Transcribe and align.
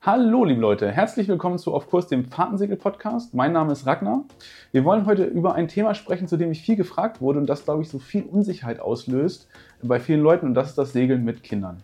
Hallo, 0.00 0.44
liebe 0.44 0.60
Leute, 0.60 0.92
herzlich 0.92 1.26
willkommen 1.26 1.58
zu 1.58 1.74
Auf 1.74 1.90
Kurs, 1.90 2.06
dem 2.06 2.24
Fahrtensegel-Podcast. 2.24 3.34
Mein 3.34 3.52
Name 3.52 3.72
ist 3.72 3.84
Ragnar. 3.84 4.22
Wir 4.70 4.84
wollen 4.84 5.06
heute 5.06 5.24
über 5.24 5.56
ein 5.56 5.66
Thema 5.66 5.92
sprechen, 5.96 6.28
zu 6.28 6.36
dem 6.36 6.52
ich 6.52 6.62
viel 6.62 6.76
gefragt 6.76 7.20
wurde 7.20 7.40
und 7.40 7.46
das, 7.48 7.64
glaube 7.64 7.82
ich, 7.82 7.88
so 7.88 7.98
viel 7.98 8.22
Unsicherheit 8.22 8.78
auslöst 8.78 9.48
bei 9.82 9.98
vielen 9.98 10.20
Leuten 10.20 10.46
und 10.46 10.54
das 10.54 10.68
ist 10.68 10.78
das 10.78 10.92
Segeln 10.92 11.24
mit 11.24 11.42
Kindern 11.42 11.82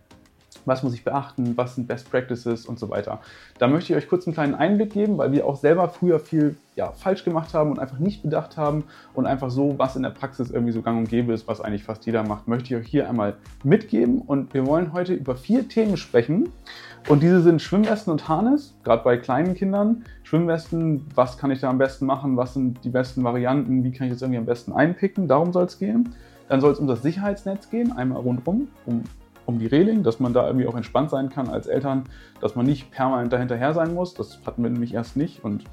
was 0.65 0.83
muss 0.83 0.95
ich 0.95 1.05
beachten, 1.05 1.57
was 1.57 1.75
sind 1.75 1.87
Best 1.87 2.11
Practices 2.11 2.67
und 2.67 2.79
so 2.79 2.91
weiter. 2.91 3.21
Da 3.59 3.69
möchte 3.69 3.93
ich 3.93 3.99
euch 3.99 4.09
kurz 4.09 4.27
einen 4.27 4.35
kleinen 4.35 4.55
Einblick 4.55 4.93
geben, 4.93 5.19
weil 5.19 5.33
wir 5.33 5.47
auch 5.47 5.57
selber 5.57 5.89
früher 5.89 6.21
viel 6.21 6.57
ja, 6.77 6.93
falsch 6.93 7.25
gemacht 7.25 7.55
haben 7.55 7.71
und 7.71 7.79
einfach 7.79 7.99
nicht 7.99 8.23
bedacht 8.23 8.57
haben 8.57 8.85
und 9.15 9.27
einfach 9.27 9.51
so, 9.51 9.79
was 9.79 9.97
in 9.97 10.03
der 10.03 10.11
Praxis 10.11 10.51
irgendwie 10.51 10.73
so 10.73 10.83
gang 10.83 10.99
und 10.99 11.09
gäbe 11.09 11.33
ist, 11.33 11.47
was 11.47 11.61
eigentlich 11.61 11.85
fast 11.85 12.05
jeder 12.07 12.25
macht, 12.25 12.49
möchte 12.49 12.75
ich 12.75 12.81
euch 12.81 12.89
hier 12.89 13.09
einmal 13.09 13.35
mitgeben. 13.63 14.21
Und 14.21 14.55
wir 14.55 14.67
wollen 14.67 14.93
heute 14.93 15.15
über 15.15 15.37
vier 15.37 15.69
Themen 15.69 15.97
sprechen. 15.97 16.49
Und 17.09 17.23
diese 17.23 17.43
sind 17.43 17.61
Schwimmwesten 17.61 18.11
und 18.11 18.29
Harness, 18.29 18.75
gerade 18.83 19.05
bei 19.05 19.19
kleinen 19.19 19.55
Kindern. 19.55 20.05
Schwimmwesten, 20.23 21.07
was 21.15 21.39
kann 21.39 21.51
ich 21.51 21.61
da 21.61 21.69
am 21.69 21.79
besten 21.79 22.07
machen, 22.07 22.37
was 22.37 22.55
sind 22.55 22.83
die 22.83 22.89
besten 22.89 23.23
Varianten, 23.23 23.85
wie 23.85 23.93
kann 23.93 24.07
ich 24.07 24.13
das 24.15 24.23
irgendwie 24.23 24.39
am 24.39 24.47
besten 24.47 24.73
einpicken, 24.73 25.29
darum 25.29 25.53
soll 25.53 25.65
es 25.65 25.79
gehen. 25.79 26.15
Dann 26.49 26.61
soll 26.61 26.73
es 26.73 26.79
um 26.79 26.87
das 26.87 27.03
Sicherheitsnetz 27.03 27.71
gehen, 27.71 27.93
einmal 27.93 28.21
rundherum, 28.21 28.69
um 28.87 29.05
um 29.47 29.59
die 29.59 29.67
Reling, 29.67 30.03
dass 30.03 30.21
man 30.21 30.33
da 30.33 30.47
irgendwie 30.47 30.67
auch 30.67 30.77
entspannt 30.77 31.11
sein 31.11 31.29
kann 31.29 31.49
als 31.49 31.67
Eltern, 31.67 32.05
dass 32.41 32.57
man 32.57 32.67
nicht 32.67 32.91
permanent 32.91 33.33
dahinterher 33.33 33.75
sein 33.75 33.95
muss. 33.95 34.15
Das 34.15 34.39
hatten 34.47 34.63
wir 34.63 34.71
nämlich 34.71 34.95
erst 34.95 35.17
nicht 35.17 35.45
und 35.45 35.65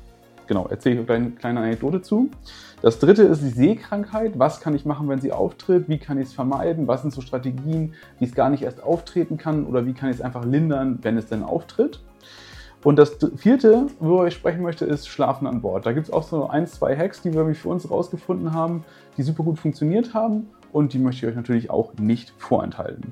genau, 0.48 0.67
erzähle 0.67 0.95
ich 0.95 1.09
euch 1.09 1.16
eine 1.16 1.31
kleine 1.31 1.62
Anekdote 1.62 2.02
zu. 2.02 2.29
Das 2.81 2.99
dritte 2.99 3.23
ist 3.23 3.41
die 3.41 3.49
Seekrankheit. 3.49 4.38
Was 4.38 4.59
kann 4.59 4.76
ich 4.76 4.85
machen, 4.85 5.07
wenn 5.07 5.21
sie 5.21 5.31
auftritt? 5.31 5.88
Wie 5.88 5.98
kann 5.98 6.17
ich 6.20 6.27
es 6.27 6.34
vermeiden? 6.34 6.88
Was 6.88 7.02
sind 7.02 7.13
so 7.13 7.21
Strategien, 7.21 7.93
wie 8.20 8.26
es 8.26 8.34
gar 8.34 8.49
nicht 8.49 8.63
erst 8.63 8.84
auftreten 8.84 9.38
kann 9.38 9.65
oder 9.65 9.85
wie 9.85 9.93
kann 9.93 10.09
ich 10.09 10.17
es 10.17 10.21
einfach 10.21 10.43
lindern, 10.43 10.99
wenn 11.01 11.17
es 11.17 11.27
denn 11.27 11.43
auftritt? 11.43 12.01
Und 12.84 12.98
das 12.98 13.17
vierte, 13.35 13.88
worüber 13.99 14.27
ich 14.27 14.34
sprechen 14.34 14.63
möchte, 14.63 14.85
ist 14.85 15.07
Schlafen 15.07 15.45
an 15.45 15.62
Bord. 15.62 15.85
Da 15.85 15.93
gibt 15.93 16.07
es 16.07 16.13
auch 16.13 16.24
so 16.24 16.48
ein, 16.48 16.65
zwei 16.65 16.98
Hacks, 16.98 17.21
die 17.21 17.31
wir 17.34 17.53
für 17.53 17.70
uns 17.70 17.90
rausgefunden 17.90 18.53
haben, 18.53 18.84
die 19.18 19.24
super 19.24 19.43
gut 19.43 19.59
funktioniert 19.59 20.15
haben 20.15 20.49
und 20.74 20.93
die 20.93 20.99
möchte 20.99 21.26
ich 21.26 21.31
euch 21.31 21.35
natürlich 21.35 21.70
auch 21.70 21.93
nicht 21.99 22.34
vorenthalten. 22.37 23.12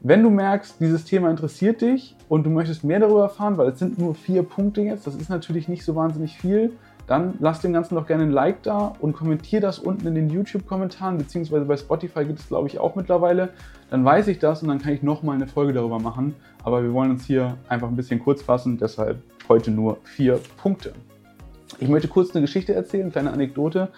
Wenn 0.00 0.22
du 0.22 0.30
merkst, 0.30 0.76
dieses 0.78 1.04
Thema 1.04 1.28
interessiert 1.28 1.80
dich 1.80 2.14
und 2.28 2.44
du 2.44 2.50
möchtest 2.50 2.84
mehr 2.84 3.00
darüber 3.00 3.22
erfahren, 3.22 3.58
weil 3.58 3.70
es 3.70 3.80
sind 3.80 3.98
nur 3.98 4.14
vier 4.14 4.44
Punkte 4.44 4.80
jetzt, 4.80 5.08
das 5.08 5.16
ist 5.16 5.28
natürlich 5.28 5.66
nicht 5.66 5.84
so 5.84 5.96
wahnsinnig 5.96 6.38
viel, 6.38 6.72
dann 7.08 7.34
lass 7.40 7.62
dem 7.62 7.72
Ganzen 7.72 7.96
doch 7.96 8.06
gerne 8.06 8.22
ein 8.22 8.30
Like 8.30 8.62
da 8.62 8.92
und 9.00 9.14
kommentier 9.14 9.60
das 9.60 9.80
unten 9.80 10.06
in 10.06 10.14
den 10.14 10.30
YouTube-Kommentaren, 10.30 11.18
beziehungsweise 11.18 11.64
bei 11.64 11.76
Spotify 11.76 12.24
gibt 12.24 12.38
es, 12.38 12.46
glaube 12.46 12.68
ich, 12.68 12.78
auch 12.78 12.94
mittlerweile. 12.94 13.48
Dann 13.90 14.04
weiß 14.04 14.28
ich 14.28 14.38
das 14.38 14.62
und 14.62 14.68
dann 14.68 14.78
kann 14.78 14.92
ich 14.92 15.02
nochmal 15.02 15.34
eine 15.34 15.48
Folge 15.48 15.72
darüber 15.72 15.98
machen. 15.98 16.36
Aber 16.62 16.82
wir 16.82 16.92
wollen 16.92 17.10
uns 17.10 17.24
hier 17.24 17.56
einfach 17.68 17.88
ein 17.88 17.96
bisschen 17.96 18.20
kurz 18.20 18.42
fassen, 18.42 18.78
deshalb 18.78 19.22
heute 19.48 19.72
nur 19.72 19.96
vier 20.04 20.38
Punkte. 20.58 20.92
Ich 21.80 21.88
möchte 21.88 22.08
kurz 22.08 22.32
eine 22.32 22.42
Geschichte 22.42 22.74
erzählen, 22.74 23.04
eine 23.04 23.12
kleine 23.12 23.32
Anekdote 23.32 23.88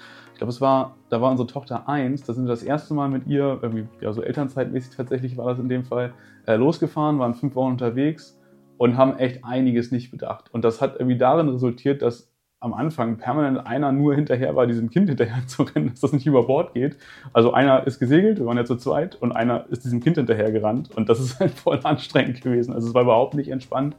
glaube, 0.40 0.50
es 0.52 0.60
war, 0.62 0.96
da 1.10 1.20
war 1.20 1.30
unsere 1.30 1.46
Tochter 1.46 1.86
eins, 1.86 2.22
da 2.22 2.32
sind 2.32 2.44
wir 2.44 2.48
das 2.48 2.62
erste 2.62 2.94
Mal 2.94 3.10
mit 3.10 3.26
ihr, 3.26 3.58
irgendwie, 3.60 3.86
ja, 4.00 4.10
so 4.12 4.22
elternzeitmäßig 4.22 4.96
tatsächlich 4.96 5.36
war 5.36 5.46
das 5.50 5.58
in 5.58 5.68
dem 5.68 5.84
Fall, 5.84 6.14
äh, 6.46 6.56
losgefahren, 6.56 7.18
waren 7.18 7.34
fünf 7.34 7.54
Wochen 7.54 7.72
unterwegs 7.72 8.40
und 8.78 8.96
haben 8.96 9.18
echt 9.18 9.44
einiges 9.44 9.92
nicht 9.92 10.10
bedacht. 10.10 10.52
Und 10.52 10.64
das 10.64 10.80
hat 10.80 10.94
irgendwie 10.98 11.18
darin 11.18 11.50
resultiert, 11.50 12.00
dass 12.00 12.32
am 12.58 12.72
Anfang 12.72 13.18
permanent 13.18 13.66
einer 13.66 13.92
nur 13.92 14.14
hinterher 14.14 14.56
war, 14.56 14.66
diesem 14.66 14.88
Kind 14.88 15.10
hinterher 15.10 15.42
zu 15.46 15.64
rennen, 15.64 15.90
dass 15.90 16.00
das 16.00 16.12
nicht 16.14 16.26
über 16.26 16.46
Bord 16.46 16.72
geht. 16.72 16.96
Also 17.34 17.52
einer 17.52 17.86
ist 17.86 17.98
gesegelt, 17.98 18.38
wir 18.38 18.46
waren 18.46 18.56
ja 18.56 18.64
zu 18.64 18.76
zweit, 18.76 19.16
und 19.16 19.32
einer 19.32 19.66
ist 19.68 19.84
diesem 19.84 20.00
Kind 20.00 20.16
hinterher 20.16 20.50
gerannt. 20.52 20.90
Und 20.96 21.10
das 21.10 21.20
ist 21.20 21.38
halt 21.40 21.52
voll 21.52 21.80
anstrengend 21.82 22.40
gewesen. 22.40 22.72
Also 22.72 22.88
es 22.88 22.94
war 22.94 23.02
überhaupt 23.02 23.34
nicht 23.34 23.50
entspannt 23.50 23.94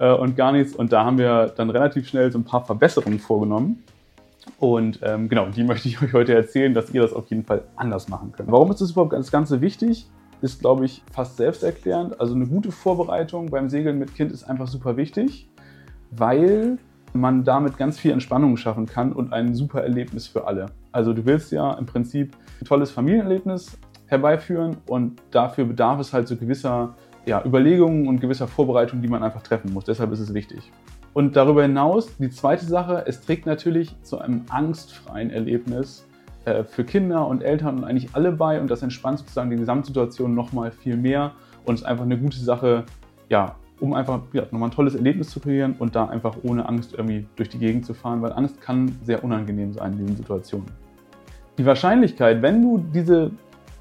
äh, 0.00 0.12
und 0.12 0.36
gar 0.36 0.50
nichts. 0.50 0.74
Und 0.74 0.92
da 0.92 1.04
haben 1.04 1.18
wir 1.18 1.52
dann 1.56 1.70
relativ 1.70 2.08
schnell 2.08 2.32
so 2.32 2.40
ein 2.40 2.44
paar 2.44 2.64
Verbesserungen 2.64 3.20
vorgenommen. 3.20 3.84
Und 4.58 5.00
ähm, 5.02 5.28
genau, 5.28 5.46
die 5.46 5.64
möchte 5.64 5.88
ich 5.88 6.00
euch 6.02 6.12
heute 6.12 6.34
erzählen, 6.34 6.72
dass 6.72 6.90
ihr 6.90 7.02
das 7.02 7.12
auf 7.12 7.28
jeden 7.28 7.44
Fall 7.44 7.64
anders 7.76 8.08
machen 8.08 8.32
könnt. 8.32 8.50
Warum 8.50 8.70
ist 8.70 8.80
das 8.80 8.92
überhaupt 8.92 9.12
das 9.12 9.30
Ganze 9.30 9.60
wichtig? 9.60 10.08
Ist, 10.42 10.60
glaube 10.60 10.84
ich, 10.84 11.02
fast 11.12 11.36
selbsterklärend. 11.36 12.20
Also 12.20 12.34
eine 12.34 12.46
gute 12.46 12.70
Vorbereitung 12.70 13.50
beim 13.50 13.68
Segeln 13.68 13.98
mit 13.98 14.14
Kind 14.14 14.32
ist 14.32 14.44
einfach 14.44 14.68
super 14.68 14.96
wichtig, 14.96 15.48
weil 16.10 16.78
man 17.12 17.44
damit 17.44 17.78
ganz 17.78 17.98
viel 17.98 18.12
Entspannung 18.12 18.56
schaffen 18.56 18.86
kann 18.86 19.12
und 19.12 19.32
ein 19.32 19.54
super 19.54 19.82
Erlebnis 19.82 20.26
für 20.26 20.46
alle. 20.46 20.66
Also 20.92 21.12
du 21.12 21.24
willst 21.24 21.52
ja 21.52 21.72
im 21.74 21.86
Prinzip 21.86 22.36
ein 22.60 22.64
tolles 22.66 22.90
Familienerlebnis 22.90 23.78
herbeiführen 24.06 24.76
und 24.86 25.20
dafür 25.30 25.64
bedarf 25.64 26.00
es 26.00 26.12
halt 26.12 26.28
so 26.28 26.36
gewisser 26.36 26.94
ja, 27.24 27.44
Überlegungen 27.44 28.06
und 28.06 28.20
gewisser 28.20 28.46
Vorbereitungen, 28.46 29.02
die 29.02 29.08
man 29.08 29.22
einfach 29.22 29.42
treffen 29.42 29.72
muss. 29.72 29.84
Deshalb 29.84 30.12
ist 30.12 30.20
es 30.20 30.32
wichtig. 30.32 30.70
Und 31.16 31.34
darüber 31.34 31.62
hinaus, 31.62 32.14
die 32.18 32.28
zweite 32.28 32.66
Sache, 32.66 33.04
es 33.06 33.22
trägt 33.22 33.46
natürlich 33.46 33.96
zu 34.02 34.18
einem 34.18 34.42
angstfreien 34.50 35.30
Erlebnis 35.30 36.06
äh, 36.44 36.62
für 36.62 36.84
Kinder 36.84 37.26
und 37.26 37.42
Eltern 37.42 37.78
und 37.78 37.84
eigentlich 37.84 38.14
alle 38.14 38.32
bei 38.32 38.60
und 38.60 38.70
das 38.70 38.82
entspannt 38.82 39.20
sozusagen 39.20 39.48
die 39.48 39.56
Gesamtsituation 39.56 40.34
nochmal 40.34 40.70
viel 40.70 40.94
mehr 40.98 41.32
und 41.64 41.76
ist 41.76 41.84
einfach 41.84 42.04
eine 42.04 42.18
gute 42.18 42.36
Sache, 42.36 42.84
ja, 43.30 43.54
um 43.80 43.94
einfach 43.94 44.20
ja, 44.34 44.42
nochmal 44.50 44.68
ein 44.68 44.72
tolles 44.72 44.94
Erlebnis 44.94 45.30
zu 45.30 45.40
kreieren 45.40 45.74
und 45.78 45.96
da 45.96 46.04
einfach 46.04 46.36
ohne 46.42 46.68
Angst 46.68 46.92
irgendwie 46.92 47.26
durch 47.34 47.48
die 47.48 47.60
Gegend 47.60 47.86
zu 47.86 47.94
fahren, 47.94 48.20
weil 48.20 48.34
Angst 48.34 48.60
kann 48.60 48.94
sehr 49.02 49.24
unangenehm 49.24 49.72
sein 49.72 49.92
in 49.92 50.00
diesen 50.00 50.16
Situationen. 50.18 50.68
Die 51.56 51.64
Wahrscheinlichkeit, 51.64 52.42
wenn 52.42 52.60
du 52.60 52.84
diese 52.92 53.30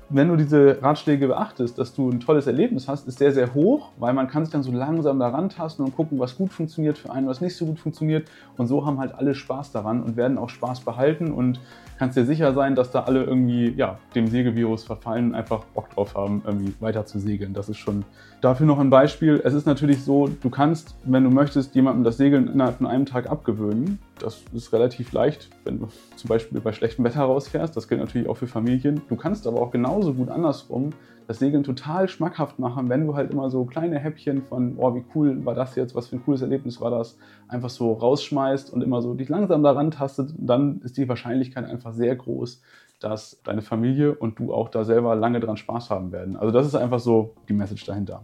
wenn 0.09 0.27
du 0.29 0.35
diese 0.35 0.81
Ratschläge 0.81 1.27
beachtest, 1.27 1.77
dass 1.79 1.93
du 1.93 2.09
ein 2.09 2.19
tolles 2.19 2.47
Erlebnis 2.47 2.87
hast, 2.87 3.07
ist 3.07 3.17
sehr, 3.17 3.31
sehr 3.31 3.53
hoch, 3.53 3.89
weil 3.97 4.13
man 4.13 4.27
kann 4.27 4.45
sich 4.45 4.51
dann 4.51 4.61
so 4.61 4.71
langsam 4.71 5.19
daran 5.19 5.49
tasten 5.49 5.83
und 5.83 5.95
gucken, 5.95 6.19
was 6.19 6.37
gut 6.37 6.53
funktioniert 6.53 6.97
für 6.97 7.11
einen, 7.11 7.27
was 7.27 7.41
nicht 7.41 7.55
so 7.55 7.65
gut 7.65 7.79
funktioniert. 7.79 8.29
Und 8.57 8.67
so 8.67 8.85
haben 8.85 8.99
halt 8.99 9.15
alle 9.15 9.33
Spaß 9.33 9.71
daran 9.71 10.03
und 10.03 10.15
werden 10.15 10.37
auch 10.37 10.49
Spaß 10.49 10.81
behalten 10.81 11.31
und 11.31 11.59
kannst 11.97 12.17
dir 12.17 12.25
sicher 12.25 12.53
sein, 12.53 12.75
dass 12.75 12.91
da 12.91 13.03
alle 13.03 13.23
irgendwie 13.23 13.69
ja, 13.69 13.97
dem 14.13 14.27
Segelvirus 14.27 14.83
verfallen 14.83 15.29
und 15.29 15.35
einfach 15.35 15.63
Bock 15.73 15.89
drauf 15.89 16.13
haben, 16.15 16.43
irgendwie 16.45 16.73
weiter 16.79 17.05
zu 17.05 17.19
segeln. 17.19 17.53
Das 17.53 17.69
ist 17.69 17.77
schon 17.77 18.05
dafür 18.41 18.67
noch 18.67 18.79
ein 18.79 18.89
Beispiel. 18.89 19.41
Es 19.43 19.53
ist 19.53 19.65
natürlich 19.65 20.03
so, 20.03 20.27
du 20.27 20.49
kannst, 20.49 20.95
wenn 21.03 21.23
du 21.23 21.29
möchtest, 21.29 21.73
jemandem 21.73 22.03
das 22.03 22.17
Segeln 22.17 22.47
innerhalb 22.47 22.77
von 22.77 22.87
einem 22.87 23.05
Tag 23.05 23.29
abgewöhnen. 23.29 23.99
Das 24.19 24.43
ist 24.53 24.71
relativ 24.71 25.11
leicht, 25.11 25.49
wenn 25.65 25.79
du 25.79 25.87
zum 26.15 26.27
Beispiel 26.27 26.61
bei 26.61 26.71
schlechtem 26.71 27.03
Wetter 27.03 27.21
rausfährst. 27.21 27.75
Das 27.75 27.87
gilt 27.87 27.99
natürlich 27.99 28.29
auch 28.29 28.37
für 28.37 28.47
Familien. 28.47 29.01
Du 29.09 29.15
kannst 29.15 29.45
aber 29.45 29.61
auch 29.61 29.71
genauso 29.71 30.13
gut 30.13 30.29
andersrum 30.29 30.91
das 31.27 31.39
Segeln 31.39 31.63
total 31.63 32.07
schmackhaft 32.07 32.59
machen, 32.59 32.89
wenn 32.89 33.05
du 33.05 33.15
halt 33.15 33.31
immer 33.31 33.49
so 33.49 33.65
kleine 33.65 33.99
Häppchen 33.99 34.43
von, 34.43 34.75
oh, 34.77 34.95
wie 34.95 35.03
cool 35.15 35.43
war 35.45 35.55
das 35.55 35.75
jetzt, 35.75 35.95
was 35.95 36.07
für 36.07 36.17
ein 36.17 36.23
cooles 36.23 36.41
Erlebnis 36.41 36.79
war 36.81 36.91
das, 36.91 37.17
einfach 37.47 37.69
so 37.69 37.93
rausschmeißt 37.93 38.71
und 38.71 38.81
immer 38.81 39.01
so 39.01 39.13
dich 39.13 39.29
langsam 39.29 39.63
daran 39.63 39.91
tastet, 39.91 40.33
dann 40.37 40.81
ist 40.81 40.97
die 40.97 41.09
Wahrscheinlichkeit 41.09 41.65
einfach 41.65 41.93
sehr 41.93 42.15
groß, 42.15 42.61
dass 42.99 43.41
deine 43.43 43.61
Familie 43.61 44.15
und 44.15 44.39
du 44.39 44.53
auch 44.53 44.69
da 44.69 44.83
selber 44.83 45.15
lange 45.15 45.39
dran 45.39 45.57
Spaß 45.57 45.89
haben 45.89 46.11
werden. 46.11 46.35
Also 46.35 46.51
das 46.51 46.67
ist 46.67 46.75
einfach 46.75 46.99
so 46.99 47.33
die 47.49 47.53
Message 47.53 47.85
dahinter. 47.85 48.23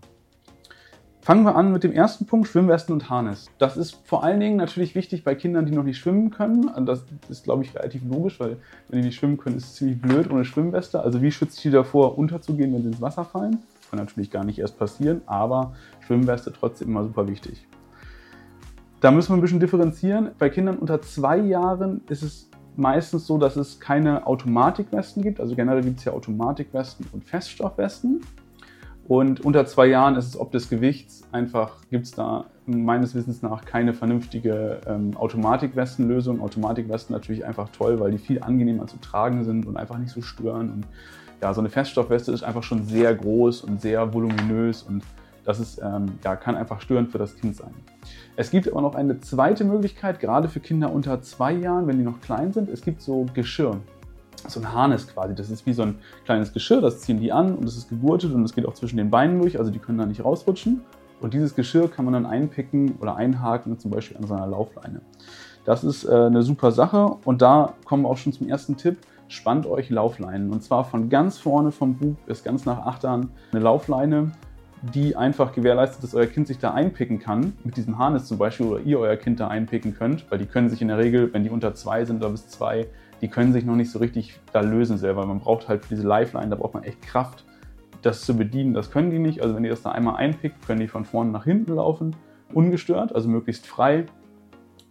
Fangen 1.24 1.44
wir 1.44 1.56
an 1.56 1.72
mit 1.72 1.84
dem 1.84 1.92
ersten 1.92 2.26
Punkt, 2.26 2.48
Schwimmwesten 2.48 2.94
und 2.94 3.12
Harness. 3.12 3.46
Das 3.60 3.78
ist 3.78 4.00
vor 4.06 4.24
allen 4.24 4.40
Dingen 4.40 4.58
natürlich 4.58 4.96
wichtig 4.96 5.24
bei 5.24 5.36
Kindern, 5.36 5.68
die 5.68 5.72
noch 5.72 5.84
nicht 5.84 6.00
schwimmen 6.00 6.32
können. 6.32 6.72
Das 6.88 7.06
ist, 7.30 7.44
glaube 7.44 7.64
ich, 7.64 7.76
relativ 7.76 8.02
logisch, 8.10 8.40
weil 8.40 8.58
wenn 8.90 9.02
die 9.02 9.06
nicht 9.06 9.20
schwimmen 9.20 9.38
können, 9.38 9.58
ist 9.58 9.66
es 9.66 9.76
ziemlich 9.76 10.02
blöd 10.02 10.32
ohne 10.32 10.46
Schwimmweste. 10.46 11.00
Also 11.00 11.22
wie 11.22 11.32
schützt 11.32 11.64
die 11.64 11.70
davor, 11.70 12.18
unterzugehen, 12.18 12.74
wenn 12.74 12.82
sie 12.82 12.88
ins 12.88 13.02
Wasser 13.02 13.24
fallen? 13.24 13.60
Kann 13.92 14.00
natürlich 14.00 14.32
gar 14.32 14.44
nicht 14.44 14.58
erst 14.58 14.80
passieren, 14.80 15.22
aber 15.28 15.74
Schwimmweste 16.08 16.52
trotzdem 16.54 16.88
immer 16.88 17.04
super 17.04 17.28
wichtig. 17.28 17.68
Da 19.00 19.12
müssen 19.12 19.30
wir 19.30 19.38
ein 19.38 19.42
bisschen 19.42 19.60
differenzieren. 19.60 20.32
Bei 20.40 20.50
Kindern 20.50 20.78
unter 20.78 21.04
zwei 21.04 21.38
Jahren 21.38 22.02
ist 22.10 22.24
es 22.24 22.50
meistens 22.76 23.28
so, 23.28 23.38
dass 23.38 23.58
es 23.58 23.80
keine 23.80 24.26
Automatikwesten 24.26 25.22
gibt. 25.22 25.40
Also 25.40 25.56
generell 25.56 25.84
gibt 25.84 26.00
es 26.00 26.06
ja 26.06 26.14
Automatikwesten 26.14 27.06
und 27.12 27.24
Feststoffwesten. 27.26 28.22
Und 29.08 29.42
unter 29.42 29.66
zwei 29.66 29.88
Jahren 29.88 30.16
ist 30.16 30.28
es 30.28 30.40
ob 30.40 30.52
des 30.52 30.70
Gewichts 30.70 31.24
einfach, 31.32 31.78
gibt 31.90 32.06
es 32.06 32.12
da 32.12 32.46
meines 32.66 33.16
Wissens 33.16 33.42
nach 33.42 33.66
keine 33.66 33.94
vernünftige 33.94 34.80
ähm, 34.88 35.18
Automatikwestenlösung. 35.18 36.42
Automatikwesten 36.42 37.14
natürlich 37.14 37.46
einfach 37.46 37.70
toll, 37.70 38.00
weil 38.00 38.12
die 38.12 38.18
viel 38.18 38.42
angenehmer 38.42 38.88
zu 38.88 38.98
tragen 38.98 39.44
sind 39.44 39.66
und 39.66 39.78
einfach 39.78 39.98
nicht 39.98 40.12
so 40.12 40.22
stören. 40.22 40.70
Und 40.72 40.86
ja, 41.42 41.54
so 41.54 41.62
eine 41.62 41.70
Feststoffweste 41.70 42.32
ist 42.32 42.44
einfach 42.44 42.64
schon 42.64 42.86
sehr 42.86 43.14
groß 43.16 43.64
und 43.64 43.82
sehr 43.82 44.14
voluminös 44.14 44.84
und 44.84 45.04
das 45.44 45.60
ist, 45.60 45.82
ähm, 45.84 46.20
ja, 46.24 46.36
kann 46.36 46.56
einfach 46.56 46.82
störend 46.82 47.10
für 47.10 47.18
das 47.18 47.36
Kind 47.36 47.56
sein. 47.56 47.74
Es 48.36 48.52
gibt 48.52 48.72
aber 48.72 48.82
noch 48.82 48.94
eine 48.94 49.20
zweite 49.22 49.64
Möglichkeit, 49.64 50.20
gerade 50.20 50.48
für 50.48 50.60
Kinder 50.60 50.92
unter 50.92 51.22
zwei 51.24 51.52
Jahren, 51.52 51.88
wenn 51.88 51.98
die 51.98 52.04
noch 52.04 52.22
klein 52.22 52.54
sind. 52.54 52.70
Es 52.70 52.82
gibt 52.82 53.02
so 53.02 53.26
Geschirr 53.34 53.78
so 54.48 54.60
ein 54.60 54.74
Harness 54.74 55.08
quasi. 55.08 55.36
Das 55.36 55.50
ist 55.50 55.66
wie 55.66 55.74
so 55.74 55.84
ein 55.84 56.00
kleines 56.26 56.54
Geschirr, 56.54 56.82
das 56.82 57.02
ziehen 57.02 57.20
die 57.20 57.32
an 57.32 57.56
und 57.56 57.66
das 57.66 57.78
ist 57.78 57.90
gegurtet 57.90 58.34
und 58.34 58.44
es 58.44 58.54
geht 58.54 58.66
auch 58.66 58.74
zwischen 58.74 58.98
den 58.98 59.10
Beinen 59.10 59.40
durch, 59.40 59.60
also 59.60 59.72
die 59.72 59.80
können 59.80 59.98
da 59.98 60.06
nicht 60.06 60.24
rausrutschen. 60.24 60.82
Und 61.20 61.34
dieses 61.34 61.56
Geschirr 61.56 61.88
kann 61.88 62.06
man 62.06 62.16
dann 62.16 62.26
einpicken 62.26 62.96
oder 63.00 63.16
einhaken, 63.16 63.78
zum 63.78 63.92
Beispiel 63.92 64.18
an 64.18 64.26
seiner 64.26 64.48
Laufleine. 64.48 65.02
Das 65.66 65.84
ist 65.84 66.04
äh, 66.04 66.12
eine 66.12 66.42
super 66.42 66.72
Sache 66.72 67.18
und 67.26 67.42
da 67.42 67.74
kommen 67.86 68.04
wir 68.04 68.10
auch 68.10 68.18
schon 68.18 68.34
zum 68.34 68.48
ersten 68.48 68.78
Tipp. 68.78 68.98
Spannt 69.28 69.66
euch 69.66 69.90
Laufleinen 69.90 70.52
und 70.52 70.64
zwar 70.64 70.84
von 70.84 71.10
ganz 71.10 71.38
vorne 71.38 71.72
vom 71.72 71.96
Bug 71.96 72.18
bis 72.26 72.44
ganz 72.44 72.66
nach 72.66 72.86
Achtern 72.86 73.30
eine 73.52 73.62
Laufleine 73.62 74.32
die 74.82 75.16
einfach 75.16 75.54
gewährleistet, 75.54 76.04
dass 76.04 76.16
euer 76.16 76.26
Kind 76.26 76.48
sich 76.48 76.58
da 76.58 76.74
einpicken 76.74 77.20
kann, 77.20 77.54
mit 77.64 77.78
diesem 77.78 77.98
Harness 77.98 78.26
zum 78.26 78.38
Beispiel, 78.38 78.66
oder 78.66 78.80
ihr 78.82 79.00
euer 79.00 79.16
Kind 79.16 79.40
da 79.40 79.48
einpicken 79.48 79.94
könnt, 79.94 80.30
weil 80.32 80.40
die 80.40 80.46
können 80.46 80.70
sich 80.70 80.82
in 80.82 80.88
der 80.88 80.98
Regel, 80.98 81.32
wenn 81.34 81.44
die 81.44 81.50
unter 81.50 81.76
zwei 81.76 82.04
sind 82.06 82.18
oder 82.18 82.32
bis 82.32 82.48
zwei, 82.48 82.88
die 83.22 83.28
können 83.28 83.54
sich 83.54 83.66
noch 83.66 83.76
nicht 83.76 83.92
so 83.92 84.00
richtig 84.00 84.40
da 84.52 84.62
lösen 84.62 84.98
selber. 84.98 85.26
Man 85.26 85.40
braucht 85.40 85.70
halt 85.70 85.90
diese 85.90 86.06
Lifeline, 86.06 86.50
da 86.50 86.56
braucht 86.56 86.74
man 86.74 86.84
echt 86.84 87.02
Kraft, 87.02 87.46
das 88.02 88.22
zu 88.22 88.36
bedienen. 88.36 88.74
Das 88.74 88.92
können 88.92 89.12
die 89.12 89.20
nicht. 89.20 89.42
Also 89.42 89.56
wenn 89.56 89.64
ihr 89.64 89.70
das 89.70 89.84
da 89.84 89.92
einmal 89.92 90.16
einpickt, 90.16 90.66
können 90.66 90.80
die 90.80 90.88
von 90.88 91.06
vorne 91.06 91.32
nach 91.32 91.44
hinten 91.44 91.76
laufen, 91.76 92.16
ungestört, 92.54 93.14
also 93.14 93.30
möglichst 93.30 93.68
frei. 93.68 94.06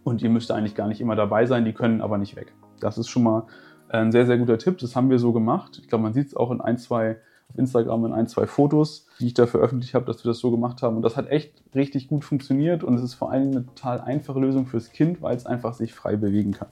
Und 0.03 0.21
ihr 0.21 0.29
müsst 0.29 0.51
eigentlich 0.51 0.75
gar 0.75 0.87
nicht 0.87 1.01
immer 1.01 1.15
dabei 1.15 1.45
sein, 1.45 1.65
die 1.65 1.73
können 1.73 2.01
aber 2.01 2.17
nicht 2.17 2.35
weg. 2.35 2.53
Das 2.79 2.97
ist 2.97 3.09
schon 3.09 3.23
mal 3.23 3.43
ein 3.89 4.11
sehr, 4.11 4.25
sehr 4.25 4.37
guter 4.37 4.57
Tipp. 4.57 4.77
Das 4.79 4.95
haben 4.95 5.09
wir 5.09 5.19
so 5.19 5.33
gemacht. 5.33 5.77
Ich 5.81 5.89
glaube, 5.89 6.03
man 6.03 6.13
sieht 6.13 6.27
es 6.27 6.35
auch 6.35 6.51
in 6.51 6.61
ein, 6.61 6.77
zwei 6.77 7.17
Instagram 7.55 8.05
in 8.05 8.13
ein, 8.13 8.27
zwei 8.27 8.47
Fotos, 8.47 9.07
die 9.19 9.27
ich 9.27 9.33
da 9.33 9.47
veröffentlicht 9.47 9.93
habe, 9.93 10.05
dass 10.05 10.23
wir 10.23 10.29
das 10.29 10.39
so 10.39 10.51
gemacht 10.51 10.81
haben. 10.81 10.97
Und 10.97 11.01
das 11.01 11.17
hat 11.17 11.29
echt 11.29 11.53
richtig 11.75 12.07
gut 12.07 12.23
funktioniert 12.23 12.83
und 12.83 12.95
es 12.95 13.03
ist 13.03 13.13
vor 13.13 13.31
allem 13.31 13.51
eine 13.51 13.65
total 13.65 14.01
einfache 14.01 14.39
Lösung 14.39 14.65
fürs 14.65 14.91
Kind, 14.91 15.21
weil 15.21 15.35
es 15.35 15.45
einfach 15.45 15.73
sich 15.73 15.93
frei 15.93 16.15
bewegen 16.15 16.51
kann. 16.51 16.69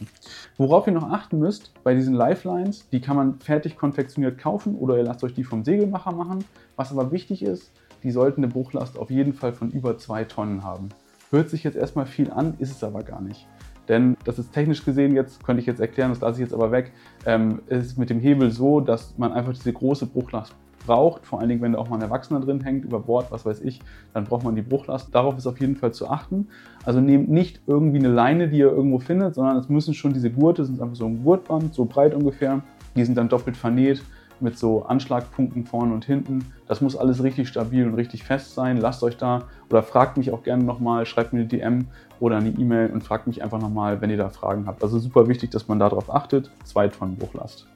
Worauf 0.58 0.88
ihr 0.88 0.94
noch 0.94 1.10
achten 1.10 1.40
müsst 1.40 1.74
bei 1.84 1.94
diesen 1.94 2.14
Lifelines, 2.14 2.88
die 2.90 3.02
kann 3.02 3.16
man 3.16 3.40
fertig 3.40 3.78
konfektioniert 3.78 4.38
kaufen 4.38 4.76
oder 4.76 4.98
ihr 4.98 5.04
lasst 5.04 5.24
euch 5.24 5.34
die 5.34 5.44
vom 5.44 5.64
Segelmacher 5.64 6.12
machen. 6.12 6.44
Was 6.76 6.92
aber 6.92 7.12
wichtig 7.12 7.44
ist, 7.44 7.72
die 8.04 8.12
sollten 8.12 8.44
eine 8.44 8.52
Bruchlast 8.52 8.98
auf 8.98 9.10
jeden 9.10 9.34
Fall 9.34 9.54
von 9.54 9.72
über 9.72 9.98
zwei 9.98 10.24
Tonnen 10.24 10.64
haben. 10.64 10.90
Hört 11.32 11.50
sich 11.50 11.64
jetzt 11.64 11.76
erstmal 11.76 12.06
viel 12.06 12.32
an, 12.32 12.56
ist 12.60 12.72
es 12.72 12.84
aber 12.84 13.04
gar 13.04 13.22
nicht. 13.22 13.48
Denn 13.90 14.16
das 14.24 14.38
ist 14.38 14.54
technisch 14.54 14.86
gesehen 14.86 15.16
jetzt, 15.16 15.44
könnte 15.44 15.62
ich 15.62 15.66
jetzt 15.66 15.82
erklären, 15.82 16.12
das 16.12 16.22
lasse 16.22 16.36
ich 16.36 16.48
jetzt 16.48 16.54
aber 16.54 16.72
weg, 16.72 16.94
ähm, 17.26 17.60
ist 17.68 17.98
mit 17.98 18.12
dem 18.12 18.20
Hebel 18.20 18.52
so, 18.52 18.80
dass 18.80 19.18
man 19.18 19.34
einfach 19.34 19.52
diese 19.54 19.74
große 19.74 20.06
Bruchlast 20.06 20.54
braucht, 20.90 21.28
vor 21.28 21.40
allen 21.40 21.50
Dingen, 21.50 21.62
wenn 21.62 21.74
da 21.74 21.78
auch 21.78 21.88
mal 21.88 21.98
ein 21.98 22.02
Erwachsener 22.02 22.40
drin 22.40 22.62
hängt, 22.62 22.84
über 22.84 23.00
Bord, 23.00 23.32
was 23.32 23.46
weiß 23.46 23.62
ich, 23.62 23.80
dann 24.16 24.24
braucht 24.24 24.44
man 24.44 24.56
die 24.56 24.64
Bruchlast. 24.64 25.14
Darauf 25.14 25.38
ist 25.38 25.46
auf 25.46 25.60
jeden 25.60 25.76
Fall 25.76 25.94
zu 25.94 26.10
achten. 26.10 26.48
Also 26.84 27.00
nehmt 27.00 27.30
nicht 27.30 27.62
irgendwie 27.68 28.00
eine 28.00 28.08
Leine, 28.08 28.48
die 28.48 28.58
ihr 28.58 28.72
irgendwo 28.72 28.98
findet, 28.98 29.36
sondern 29.36 29.58
es 29.58 29.70
müssen 29.70 29.94
schon 29.94 30.14
diese 30.14 30.32
Gurte, 30.32 30.64
das 30.64 30.70
sind 30.70 30.82
einfach 30.82 30.96
so 30.96 31.06
ein 31.06 31.24
Gurtband, 31.24 31.76
so 31.76 31.86
breit 31.86 32.16
ungefähr. 32.16 32.64
Die 32.96 33.06
sind 33.06 33.16
dann 33.20 33.30
doppelt 33.30 33.56
vernäht 33.56 34.02
mit 34.40 34.58
so 34.58 34.82
Anschlagpunkten 34.84 35.66
vorne 35.66 35.94
und 35.94 36.06
hinten. 36.06 36.46
Das 36.68 36.82
muss 36.82 36.96
alles 36.96 37.22
richtig 37.22 37.50
stabil 37.50 37.86
und 37.86 37.94
richtig 37.94 38.24
fest 38.24 38.56
sein. 38.56 38.78
Lasst 38.78 39.04
euch 39.04 39.16
da 39.16 39.44
oder 39.70 39.84
fragt 39.84 40.18
mich 40.18 40.32
auch 40.32 40.42
gerne 40.42 40.64
nochmal, 40.64 41.06
schreibt 41.06 41.34
mir 41.34 41.42
eine 41.42 41.48
DM 41.48 41.86
oder 42.20 42.38
eine 42.38 42.50
E-Mail 42.50 42.90
und 42.90 43.04
fragt 43.04 43.28
mich 43.28 43.44
einfach 43.44 43.62
nochmal, 43.62 44.02
wenn 44.02 44.10
ihr 44.10 44.18
da 44.18 44.30
Fragen 44.30 44.66
habt. 44.66 44.82
Also 44.82 44.98
super 44.98 45.28
wichtig, 45.28 45.52
dass 45.52 45.68
man 45.68 45.78
darauf 45.78 46.12
achtet. 46.12 46.50
Zwei 46.64 46.88
Tonnen 46.88 47.16
Bruchlast. 47.16 47.68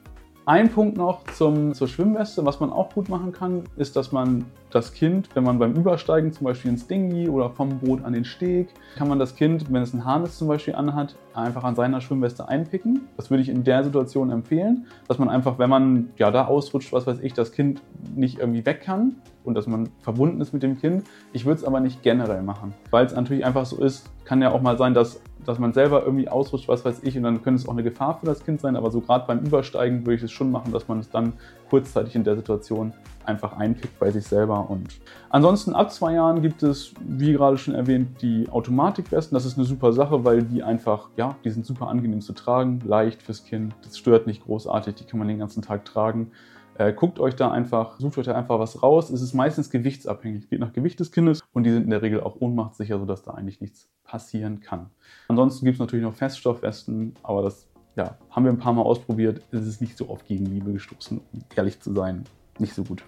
Ein 0.46 0.68
Punkt 0.70 0.98
noch 0.98 1.24
zum, 1.32 1.72
zur 1.72 1.88
Schwimmweste, 1.88 2.44
was 2.44 2.60
man 2.60 2.70
auch 2.70 2.92
gut 2.92 3.08
machen 3.08 3.32
kann, 3.32 3.64
ist, 3.76 3.96
dass 3.96 4.12
man 4.12 4.44
das 4.68 4.92
Kind, 4.92 5.30
wenn 5.32 5.42
man 5.42 5.58
beim 5.58 5.72
Übersteigen 5.72 6.34
zum 6.34 6.44
Beispiel 6.44 6.72
ins 6.72 6.86
Dinghy 6.86 7.30
oder 7.30 7.48
vom 7.48 7.78
Boot 7.78 8.04
an 8.04 8.12
den 8.12 8.26
Steg, 8.26 8.68
kann 8.96 9.08
man 9.08 9.18
das 9.18 9.34
Kind, 9.34 9.72
wenn 9.72 9.82
es 9.82 9.94
ein 9.94 10.04
Harness 10.04 10.36
zum 10.36 10.48
Beispiel 10.48 10.74
anhat, 10.74 11.16
einfach 11.42 11.64
an 11.64 11.74
seiner 11.74 12.00
Schwimmweste 12.00 12.48
einpicken. 12.48 13.08
Das 13.16 13.30
würde 13.30 13.42
ich 13.42 13.48
in 13.48 13.64
der 13.64 13.84
Situation 13.84 14.30
empfehlen, 14.30 14.86
dass 15.08 15.18
man 15.18 15.28
einfach, 15.28 15.58
wenn 15.58 15.70
man 15.70 16.10
ja 16.16 16.30
da 16.30 16.46
ausrutscht, 16.46 16.92
was 16.92 17.06
weiß 17.06 17.18
ich, 17.20 17.32
das 17.34 17.52
Kind 17.52 17.82
nicht 18.14 18.38
irgendwie 18.38 18.64
weg 18.64 18.82
kann 18.82 19.16
und 19.44 19.54
dass 19.54 19.66
man 19.66 19.88
verbunden 20.00 20.40
ist 20.40 20.52
mit 20.52 20.62
dem 20.62 20.78
Kind. 20.78 21.04
Ich 21.32 21.44
würde 21.44 21.58
es 21.58 21.64
aber 21.64 21.80
nicht 21.80 22.02
generell 22.02 22.42
machen, 22.42 22.74
weil 22.90 23.06
es 23.06 23.14
natürlich 23.14 23.44
einfach 23.44 23.66
so 23.66 23.82
ist, 23.82 24.10
kann 24.24 24.40
ja 24.40 24.50
auch 24.50 24.62
mal 24.62 24.78
sein, 24.78 24.94
dass 24.94 25.20
dass 25.44 25.58
man 25.58 25.72
selber 25.72 26.04
irgendwie 26.04 26.28
ausrutscht, 26.28 26.68
was 26.68 26.84
weiß 26.84 27.02
ich, 27.02 27.16
und 27.16 27.22
dann 27.22 27.42
könnte 27.42 27.60
es 27.60 27.68
auch 27.68 27.72
eine 27.72 27.82
Gefahr 27.82 28.18
für 28.18 28.26
das 28.26 28.44
Kind 28.44 28.60
sein. 28.60 28.76
Aber 28.76 28.90
so 28.90 29.00
gerade 29.00 29.26
beim 29.26 29.40
Übersteigen 29.40 30.00
würde 30.00 30.14
ich 30.14 30.22
es 30.22 30.32
schon 30.32 30.50
machen, 30.50 30.72
dass 30.72 30.88
man 30.88 31.00
es 31.00 31.10
dann 31.10 31.34
kurzzeitig 31.74 32.14
in 32.14 32.22
der 32.22 32.36
Situation 32.36 32.92
einfach 33.24 33.56
einpickt 33.56 33.98
bei 33.98 34.12
sich 34.12 34.24
selber. 34.24 34.70
Und 34.70 35.00
ansonsten 35.28 35.74
ab 35.74 35.90
zwei 35.90 36.12
Jahren 36.12 36.40
gibt 36.40 36.62
es, 36.62 36.94
wie 37.00 37.32
gerade 37.32 37.58
schon 37.58 37.74
erwähnt, 37.74 38.22
die 38.22 38.48
Automatikwesten. 38.48 39.34
Das 39.34 39.44
ist 39.44 39.58
eine 39.58 39.66
super 39.66 39.92
Sache, 39.92 40.24
weil 40.24 40.44
die 40.44 40.62
einfach, 40.62 41.08
ja, 41.16 41.34
die 41.44 41.50
sind 41.50 41.66
super 41.66 41.88
angenehm 41.88 42.20
zu 42.20 42.32
tragen, 42.32 42.78
leicht 42.86 43.22
fürs 43.22 43.44
Kind. 43.44 43.74
Das 43.82 43.98
stört 43.98 44.28
nicht 44.28 44.44
großartig, 44.44 44.94
die 44.94 45.04
kann 45.04 45.18
man 45.18 45.26
den 45.26 45.40
ganzen 45.40 45.62
Tag 45.62 45.84
tragen. 45.84 46.30
Äh, 46.78 46.92
guckt 46.92 47.18
euch 47.18 47.34
da 47.34 47.50
einfach, 47.50 47.98
sucht 47.98 48.18
euch 48.18 48.26
da 48.26 48.36
einfach 48.36 48.60
was 48.60 48.80
raus. 48.80 49.10
Es 49.10 49.20
ist 49.20 49.34
meistens 49.34 49.70
gewichtsabhängig, 49.70 50.48
geht 50.48 50.60
nach 50.60 50.72
Gewicht 50.72 51.00
des 51.00 51.10
Kindes 51.10 51.40
und 51.52 51.64
die 51.64 51.72
sind 51.72 51.82
in 51.82 51.90
der 51.90 52.02
Regel 52.02 52.20
auch 52.20 52.36
ohnmachtssicher, 52.40 53.00
sodass 53.00 53.22
da 53.22 53.32
eigentlich 53.32 53.60
nichts 53.60 53.88
passieren 54.04 54.60
kann. 54.60 54.90
Ansonsten 55.26 55.64
gibt 55.64 55.74
es 55.74 55.80
natürlich 55.80 56.04
noch 56.04 56.14
Feststoffwesten, 56.14 57.14
aber 57.24 57.42
das 57.42 57.66
ja, 57.96 58.16
haben 58.30 58.44
wir 58.44 58.52
ein 58.52 58.58
paar 58.58 58.72
Mal 58.72 58.82
ausprobiert. 58.82 59.42
Es 59.50 59.66
ist 59.66 59.80
nicht 59.80 59.96
so 59.96 60.08
oft 60.08 60.26
gegen 60.26 60.46
Liebe 60.46 60.72
gestoßen, 60.72 61.20
um 61.32 61.40
ehrlich 61.54 61.80
zu 61.80 61.92
sein. 61.92 62.24
Nicht 62.58 62.74
so 62.74 62.84
gut. 62.84 63.04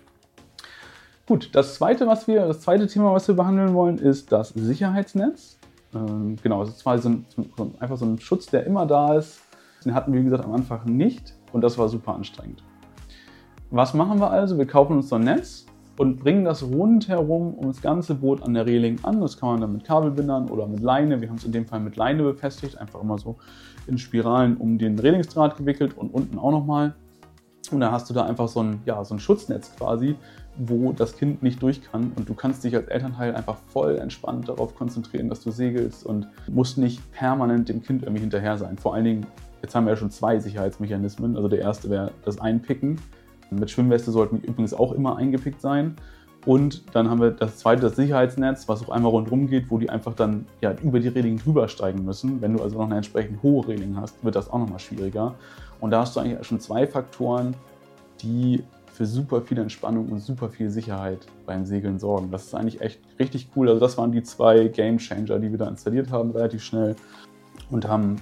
Gut, 1.26 1.50
das 1.54 1.74
zweite, 1.74 2.06
was 2.06 2.28
wir, 2.28 2.46
das 2.46 2.60
zweite 2.60 2.86
Thema, 2.86 3.12
was 3.12 3.26
wir 3.26 3.34
behandeln 3.34 3.74
wollen, 3.74 3.98
ist 3.98 4.30
das 4.30 4.50
Sicherheitsnetz. 4.50 5.58
Ähm, 5.92 6.36
genau, 6.40 6.62
es 6.62 6.70
ist 6.70 6.78
zwar 6.80 6.98
so 6.98 7.08
ein, 7.08 7.26
so 7.56 7.72
einfach 7.80 7.96
so 7.96 8.06
ein 8.06 8.18
Schutz, 8.20 8.46
der 8.46 8.64
immer 8.64 8.86
da 8.86 9.14
ist. 9.14 9.40
Den 9.84 9.94
hatten 9.94 10.12
wir, 10.12 10.20
wie 10.20 10.24
gesagt, 10.24 10.44
am 10.44 10.52
Anfang 10.52 10.84
nicht 10.84 11.34
und 11.52 11.62
das 11.62 11.76
war 11.78 11.88
super 11.88 12.14
anstrengend. 12.14 12.62
Was 13.70 13.94
machen 13.94 14.20
wir 14.20 14.30
also? 14.30 14.56
Wir 14.58 14.66
kaufen 14.66 14.96
uns 14.96 15.08
so 15.08 15.16
ein 15.16 15.22
Netz 15.22 15.66
und 15.98 16.18
bringen 16.18 16.44
das 16.44 16.62
rundherum 16.62 17.54
um 17.54 17.68
das 17.68 17.80
ganze 17.80 18.14
Boot 18.14 18.42
an 18.42 18.54
der 18.54 18.66
Reling 18.66 18.98
an. 19.02 19.20
Das 19.20 19.38
kann 19.38 19.50
man 19.50 19.60
dann 19.60 19.72
mit 19.72 19.84
Kabelbindern 19.84 20.50
oder 20.50 20.66
mit 20.66 20.80
Leine. 20.80 21.20
Wir 21.20 21.28
haben 21.28 21.36
es 21.36 21.44
in 21.44 21.52
dem 21.52 21.66
Fall 21.66 21.80
mit 21.80 21.96
Leine 21.96 22.22
befestigt, 22.22 22.78
einfach 22.78 23.00
immer 23.00 23.18
so 23.18 23.36
in 23.86 23.98
Spiralen 23.98 24.56
um 24.56 24.78
den 24.78 24.98
Relingsdraht 24.98 25.56
gewickelt 25.56 25.96
und 25.96 26.12
unten 26.12 26.38
auch 26.38 26.50
nochmal. 26.50 26.94
Und 27.70 27.80
dann 27.80 27.92
hast 27.92 28.08
du 28.10 28.14
da 28.14 28.24
einfach 28.24 28.48
so 28.48 28.62
ein, 28.62 28.80
ja, 28.84 29.02
so 29.04 29.14
ein 29.14 29.18
Schutznetz 29.18 29.74
quasi, 29.76 30.16
wo 30.56 30.92
das 30.92 31.16
Kind 31.16 31.42
nicht 31.42 31.60
durch 31.62 31.82
kann. 31.82 32.12
Und 32.14 32.28
du 32.28 32.34
kannst 32.34 32.62
dich 32.62 32.76
als 32.76 32.88
Elternteil 32.88 33.34
einfach 33.34 33.56
voll 33.68 33.96
entspannt 33.98 34.48
darauf 34.48 34.74
konzentrieren, 34.76 35.28
dass 35.28 35.40
du 35.40 35.50
segelst 35.50 36.06
und 36.06 36.28
musst 36.48 36.78
nicht 36.78 37.00
permanent 37.12 37.68
dem 37.68 37.82
Kind 37.82 38.02
irgendwie 38.02 38.20
hinterher 38.20 38.56
sein. 38.56 38.76
Vor 38.76 38.94
allen 38.94 39.04
Dingen, 39.04 39.26
jetzt 39.62 39.74
haben 39.74 39.86
wir 39.86 39.90
ja 39.90 39.96
schon 39.96 40.10
zwei 40.10 40.38
Sicherheitsmechanismen. 40.38 41.36
Also 41.36 41.48
der 41.48 41.60
erste 41.60 41.90
wäre 41.90 42.12
das 42.24 42.40
Einpicken 42.40 43.00
mit 43.50 43.70
Schwimmweste 43.70 44.10
sollten 44.10 44.40
die 44.40 44.46
übrigens 44.46 44.74
auch 44.74 44.92
immer 44.92 45.16
eingepickt 45.16 45.60
sein. 45.60 45.96
Und 46.44 46.94
dann 46.94 47.10
haben 47.10 47.20
wir 47.20 47.32
das 47.32 47.58
zweite, 47.58 47.82
das 47.82 47.96
Sicherheitsnetz, 47.96 48.68
was 48.68 48.84
auch 48.84 48.90
einmal 48.90 49.10
rundherum 49.10 49.48
geht, 49.48 49.68
wo 49.68 49.78
die 49.78 49.90
einfach 49.90 50.14
dann 50.14 50.46
ja, 50.60 50.74
über 50.80 51.00
die 51.00 51.08
Reling 51.08 51.38
drüber 51.38 51.66
steigen 51.66 52.04
müssen. 52.04 52.40
Wenn 52.40 52.56
du 52.56 52.62
also 52.62 52.78
noch 52.78 52.86
eine 52.86 52.96
entsprechend 52.96 53.42
hohe 53.42 53.66
Reling 53.66 53.96
hast, 53.96 54.22
wird 54.24 54.36
das 54.36 54.48
auch 54.48 54.58
nochmal 54.58 54.78
schwieriger. 54.78 55.34
Und 55.80 55.90
da 55.90 56.02
hast 56.02 56.14
du 56.14 56.20
eigentlich 56.20 56.46
schon 56.46 56.60
zwei 56.60 56.86
Faktoren, 56.86 57.54
die 58.22 58.62
für 58.92 59.06
super 59.06 59.42
viel 59.42 59.58
Entspannung 59.58 60.08
und 60.08 60.20
super 60.20 60.48
viel 60.48 60.70
Sicherheit 60.70 61.26
beim 61.44 61.66
Segeln 61.66 61.98
sorgen. 61.98 62.30
Das 62.30 62.44
ist 62.44 62.54
eigentlich 62.54 62.80
echt 62.80 63.00
richtig 63.18 63.48
cool. 63.56 63.68
Also 63.68 63.80
das 63.80 63.98
waren 63.98 64.12
die 64.12 64.22
zwei 64.22 64.68
Game 64.68 64.98
Changer, 64.98 65.38
die 65.40 65.50
wir 65.50 65.58
da 65.58 65.68
installiert 65.68 66.12
haben, 66.12 66.30
relativ 66.30 66.62
schnell 66.62 66.94
und 67.70 67.86
haben 67.88 68.16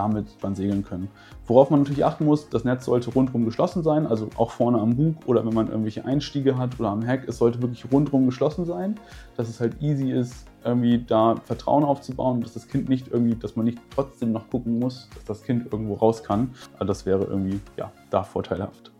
damit 0.00 0.26
dann 0.40 0.54
segeln 0.54 0.84
können. 0.84 1.08
Worauf 1.46 1.70
man 1.70 1.80
natürlich 1.80 2.04
achten 2.04 2.24
muss, 2.24 2.48
das 2.48 2.64
Netz 2.64 2.84
sollte 2.84 3.10
rundherum 3.10 3.44
geschlossen 3.44 3.82
sein, 3.82 4.06
also 4.06 4.28
auch 4.36 4.50
vorne 4.50 4.78
am 4.78 4.96
Bug 4.96 5.16
oder 5.26 5.44
wenn 5.44 5.52
man 5.54 5.68
irgendwelche 5.68 6.04
Einstiege 6.04 6.56
hat 6.56 6.80
oder 6.80 6.90
am 6.90 7.02
Heck, 7.02 7.28
es 7.28 7.38
sollte 7.38 7.60
wirklich 7.60 7.84
rundherum 7.92 8.26
geschlossen 8.26 8.64
sein, 8.64 8.94
dass 9.36 9.48
es 9.48 9.60
halt 9.60 9.80
easy 9.82 10.10
ist, 10.10 10.46
irgendwie 10.64 10.98
da 10.98 11.36
Vertrauen 11.44 11.84
aufzubauen, 11.84 12.40
dass 12.40 12.54
das 12.54 12.68
Kind 12.68 12.88
nicht 12.88 13.08
irgendwie, 13.08 13.34
dass 13.34 13.56
man 13.56 13.66
nicht 13.66 13.78
trotzdem 13.94 14.32
noch 14.32 14.48
gucken 14.50 14.78
muss, 14.78 15.08
dass 15.14 15.24
das 15.24 15.42
Kind 15.42 15.72
irgendwo 15.72 15.94
raus 15.94 16.22
kann. 16.22 16.50
Also 16.74 16.86
das 16.86 17.06
wäre 17.06 17.24
irgendwie, 17.24 17.60
ja, 17.76 17.92
da 18.10 18.22
vorteilhaft. 18.22 18.90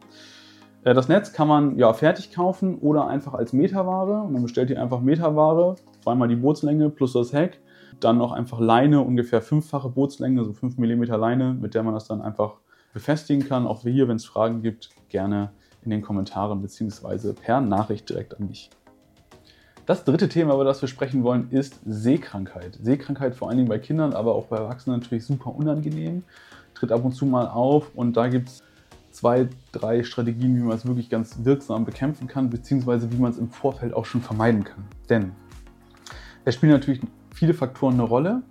Äh, 0.85 0.95
das 0.95 1.09
Netz 1.09 1.33
kann 1.33 1.49
man 1.49 1.77
ja 1.79 1.93
fertig 1.93 2.33
kaufen 2.33 2.79
oder 2.79 3.07
einfach 3.07 3.35
als 3.35 3.53
Meterware. 3.53 4.29
Dann 4.33 4.43
bestellt 4.43 4.71
ihr 4.71 4.81
einfach 4.81 5.01
Meterware, 5.01 5.77
zweimal 6.03 6.29
die 6.29 6.37
Bootslänge 6.37 6.91
plus 6.91 7.13
das 7.13 7.33
Heck 7.33 7.61
dann 8.05 8.19
noch 8.19 8.33
einfach 8.33 8.61
Leine, 8.61 9.01
ungefähr 9.01 9.43
fünffache 9.43 9.89
Bootslänge, 9.89 10.45
so 10.45 10.53
5 10.53 10.79
mm 10.79 11.03
Leine, 11.05 11.55
mit 11.55 11.75
der 11.75 11.83
man 11.83 11.95
das 11.95 12.07
dann 12.07 12.23
einfach 12.23 12.55
befestigen 12.93 13.47
kann. 13.47 13.67
Auch 13.67 13.83
hier, 13.83 14.09
wenn 14.09 14.17
es 14.17 14.25
Fragen 14.25 14.63
gibt, 14.63 14.91
gerne 15.09 15.51
in 15.83 15.91
den 15.91 16.03
Kommentaren 16.03 16.61
bzw. 16.63 17.33
per 17.33 17.61
Nachricht 17.61 18.09
direkt 18.09 18.39
an 18.39 18.49
mich. 18.49 18.71
Das 19.87 20.05
dritte 20.05 20.29
Thema, 20.29 20.55
über 20.55 20.65
das 20.65 20.81
wir 20.83 20.89
sprechen 20.89 21.25
wollen, 21.25 21.51
ist 21.51 21.81
Seekrankheit. 21.85 22.79
Seekrankheit 22.81 23.35
vor 23.35 23.49
allen 23.49 23.57
Dingen 23.57 23.69
bei 23.69 23.79
Kindern, 23.79 24.13
aber 24.13 24.35
auch 24.35 24.47
bei 24.47 24.59
Erwachsenen 24.59 25.01
natürlich 25.01 25.25
super 25.25 25.55
unangenehm. 25.55 26.23
Tritt 26.75 26.93
ab 26.93 27.05
und 27.05 27.13
zu 27.13 27.27
mal 27.27 27.49
auf 27.49 27.91
und 27.95 28.17
da 28.17 28.29
gibt 28.29 28.49
es 28.49 28.63
zwei, 29.11 29.49
drei 29.73 30.05
Strategien, 30.05 30.57
wie 30.57 30.61
man 30.61 30.77
es 30.77 30.87
wirklich 30.87 31.11
ganz 31.11 31.39
wirksam 31.43 31.85
bekämpfen 31.85 32.29
kann, 32.29 32.51
beziehungsweise 32.51 33.11
wie 33.11 33.17
man 33.17 33.33
es 33.33 33.39
im 33.39 33.51
Vorfeld 33.51 33.93
auch 33.93 34.05
schon 34.05 34.21
vermeiden 34.21 34.65
kann. 34.65 34.85
Denn 35.09 35.33
es 36.45 36.55
spielt 36.55 36.73
natürlich 36.73 37.01
viele 37.41 37.55
Faktoren 37.55 37.95
eine 37.95 38.03
Rolle. 38.03 38.43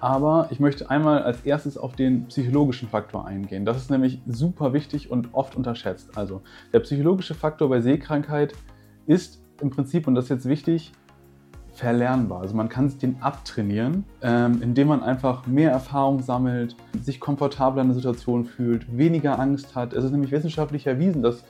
Aber 0.00 0.48
ich 0.50 0.58
möchte 0.58 0.90
einmal 0.90 1.22
als 1.22 1.42
erstes 1.42 1.78
auf 1.78 1.94
den 1.94 2.26
psychologischen 2.26 2.88
Faktor 2.88 3.24
eingehen. 3.24 3.64
Das 3.64 3.76
ist 3.76 3.88
nämlich 3.88 4.20
super 4.26 4.72
wichtig 4.72 5.12
und 5.12 5.28
oft 5.32 5.54
unterschätzt. 5.54 6.18
Also 6.18 6.42
der 6.72 6.80
psychologische 6.80 7.34
Faktor 7.34 7.68
bei 7.68 7.80
Seekrankheit 7.80 8.52
ist 9.06 9.40
im 9.60 9.70
Prinzip, 9.70 10.08
und 10.08 10.16
das 10.16 10.24
ist 10.24 10.30
jetzt 10.30 10.48
wichtig, 10.48 10.92
verlernbar. 11.72 12.40
Also 12.40 12.56
man 12.56 12.68
kann 12.68 12.92
den 12.98 13.22
abtrainieren, 13.22 14.04
ähm, 14.22 14.60
indem 14.60 14.88
man 14.88 15.04
einfach 15.04 15.46
mehr 15.46 15.70
Erfahrung 15.70 16.20
sammelt, 16.20 16.74
sich 17.00 17.20
komfortabler 17.20 17.82
in 17.82 17.88
der 17.88 17.94
Situation 17.94 18.44
fühlt, 18.44 18.98
weniger 18.98 19.38
Angst 19.38 19.76
hat. 19.76 19.92
Es 19.92 20.02
ist 20.02 20.10
nämlich 20.10 20.32
wissenschaftlich 20.32 20.88
erwiesen, 20.88 21.22
dass 21.22 21.44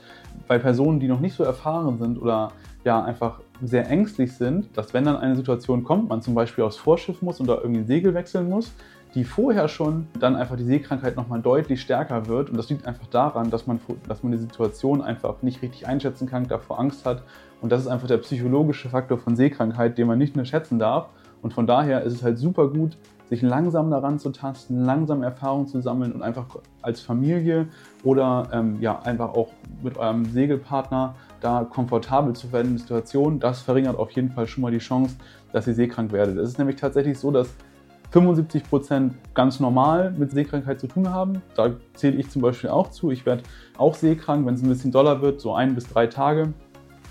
bei 0.47 0.59
Personen, 0.59 0.99
die 0.99 1.07
noch 1.07 1.19
nicht 1.19 1.35
so 1.35 1.43
erfahren 1.43 1.97
sind 1.97 2.21
oder 2.21 2.51
ja 2.83 3.03
einfach 3.03 3.39
sehr 3.67 3.89
ängstlich 3.89 4.33
sind, 4.33 4.75
dass 4.77 4.93
wenn 4.93 5.05
dann 5.05 5.17
eine 5.17 5.35
Situation 5.35 5.83
kommt, 5.83 6.09
man 6.09 6.21
zum 6.21 6.35
Beispiel 6.35 6.63
aufs 6.63 6.77
Vorschiff 6.77 7.21
muss 7.21 7.39
und 7.39 7.47
da 7.47 7.55
irgendwie 7.55 7.83
Segel 7.83 8.13
wechseln 8.13 8.49
muss, 8.49 8.71
die 9.15 9.23
vorher 9.23 9.67
schon 9.67 10.07
dann 10.19 10.35
einfach 10.35 10.55
die 10.55 10.63
Seekrankheit 10.63 11.15
nochmal 11.15 11.41
deutlich 11.41 11.81
stärker 11.81 12.27
wird. 12.27 12.49
Und 12.49 12.57
das 12.57 12.69
liegt 12.69 12.87
einfach 12.87 13.05
daran, 13.07 13.49
dass 13.51 13.67
man, 13.67 13.79
dass 14.07 14.23
man 14.23 14.31
die 14.31 14.39
Situation 14.39 15.01
einfach 15.01 15.41
nicht 15.41 15.61
richtig 15.61 15.87
einschätzen 15.87 16.27
kann, 16.27 16.47
davor 16.47 16.79
Angst 16.79 17.05
hat. 17.05 17.23
Und 17.61 17.71
das 17.71 17.81
ist 17.81 17.87
einfach 17.87 18.07
der 18.07 18.17
psychologische 18.17 18.89
Faktor 18.89 19.19
von 19.19 19.35
Seekrankheit, 19.35 19.97
den 19.97 20.07
man 20.07 20.17
nicht 20.17 20.35
mehr 20.35 20.45
schätzen 20.45 20.79
darf. 20.79 21.09
Und 21.43 21.53
von 21.53 21.67
daher 21.67 22.01
ist 22.01 22.13
es 22.13 22.23
halt 22.23 22.39
super 22.39 22.69
gut, 22.69 22.97
sich 23.29 23.41
langsam 23.41 23.91
daran 23.91 24.17
zu 24.17 24.31
tasten, 24.31 24.85
langsam 24.85 25.23
Erfahrungen 25.23 25.67
zu 25.67 25.81
sammeln 25.81 26.11
und 26.13 26.21
einfach 26.23 26.45
als 26.81 27.01
Familie 27.01 27.67
oder 28.03 28.47
ähm, 28.51 28.77
ja, 28.79 28.99
einfach 29.01 29.33
auch 29.33 29.49
mit 29.83 29.97
eurem 29.97 30.25
Segelpartner 30.25 31.15
da 31.41 31.65
komfortabel 31.65 32.33
zu 32.33 32.51
werden 32.51 32.67
in 32.67 32.73
der 32.73 32.79
Situation. 32.79 33.39
Das 33.39 33.61
verringert 33.61 33.97
auf 33.97 34.11
jeden 34.11 34.31
Fall 34.31 34.47
schon 34.47 34.61
mal 34.61 34.71
die 34.71 34.79
Chance, 34.79 35.15
dass 35.51 35.67
ihr 35.67 35.73
seekrank 35.73 36.11
werdet. 36.11 36.37
Es 36.37 36.49
ist 36.49 36.57
nämlich 36.57 36.77
tatsächlich 36.77 37.19
so, 37.19 37.29
dass 37.31 37.49
75 38.11 38.63
Prozent 38.63 39.15
ganz 39.33 39.59
normal 39.59 40.11
mit 40.11 40.31
Seekrankheit 40.31 40.79
zu 40.79 40.87
tun 40.87 41.09
haben. 41.09 41.41
Da 41.55 41.71
zähle 41.95 42.17
ich 42.17 42.29
zum 42.29 42.41
Beispiel 42.41 42.69
auch 42.69 42.91
zu. 42.91 43.09
Ich 43.09 43.25
werde 43.25 43.43
auch 43.77 43.95
seekrank, 43.95 44.45
wenn 44.45 44.53
es 44.53 44.61
ein 44.61 44.69
bisschen 44.69 44.91
doller 44.91 45.21
wird, 45.21 45.41
so 45.41 45.53
ein 45.53 45.73
bis 45.73 45.87
drei 45.87 46.07
Tage. 46.07 46.53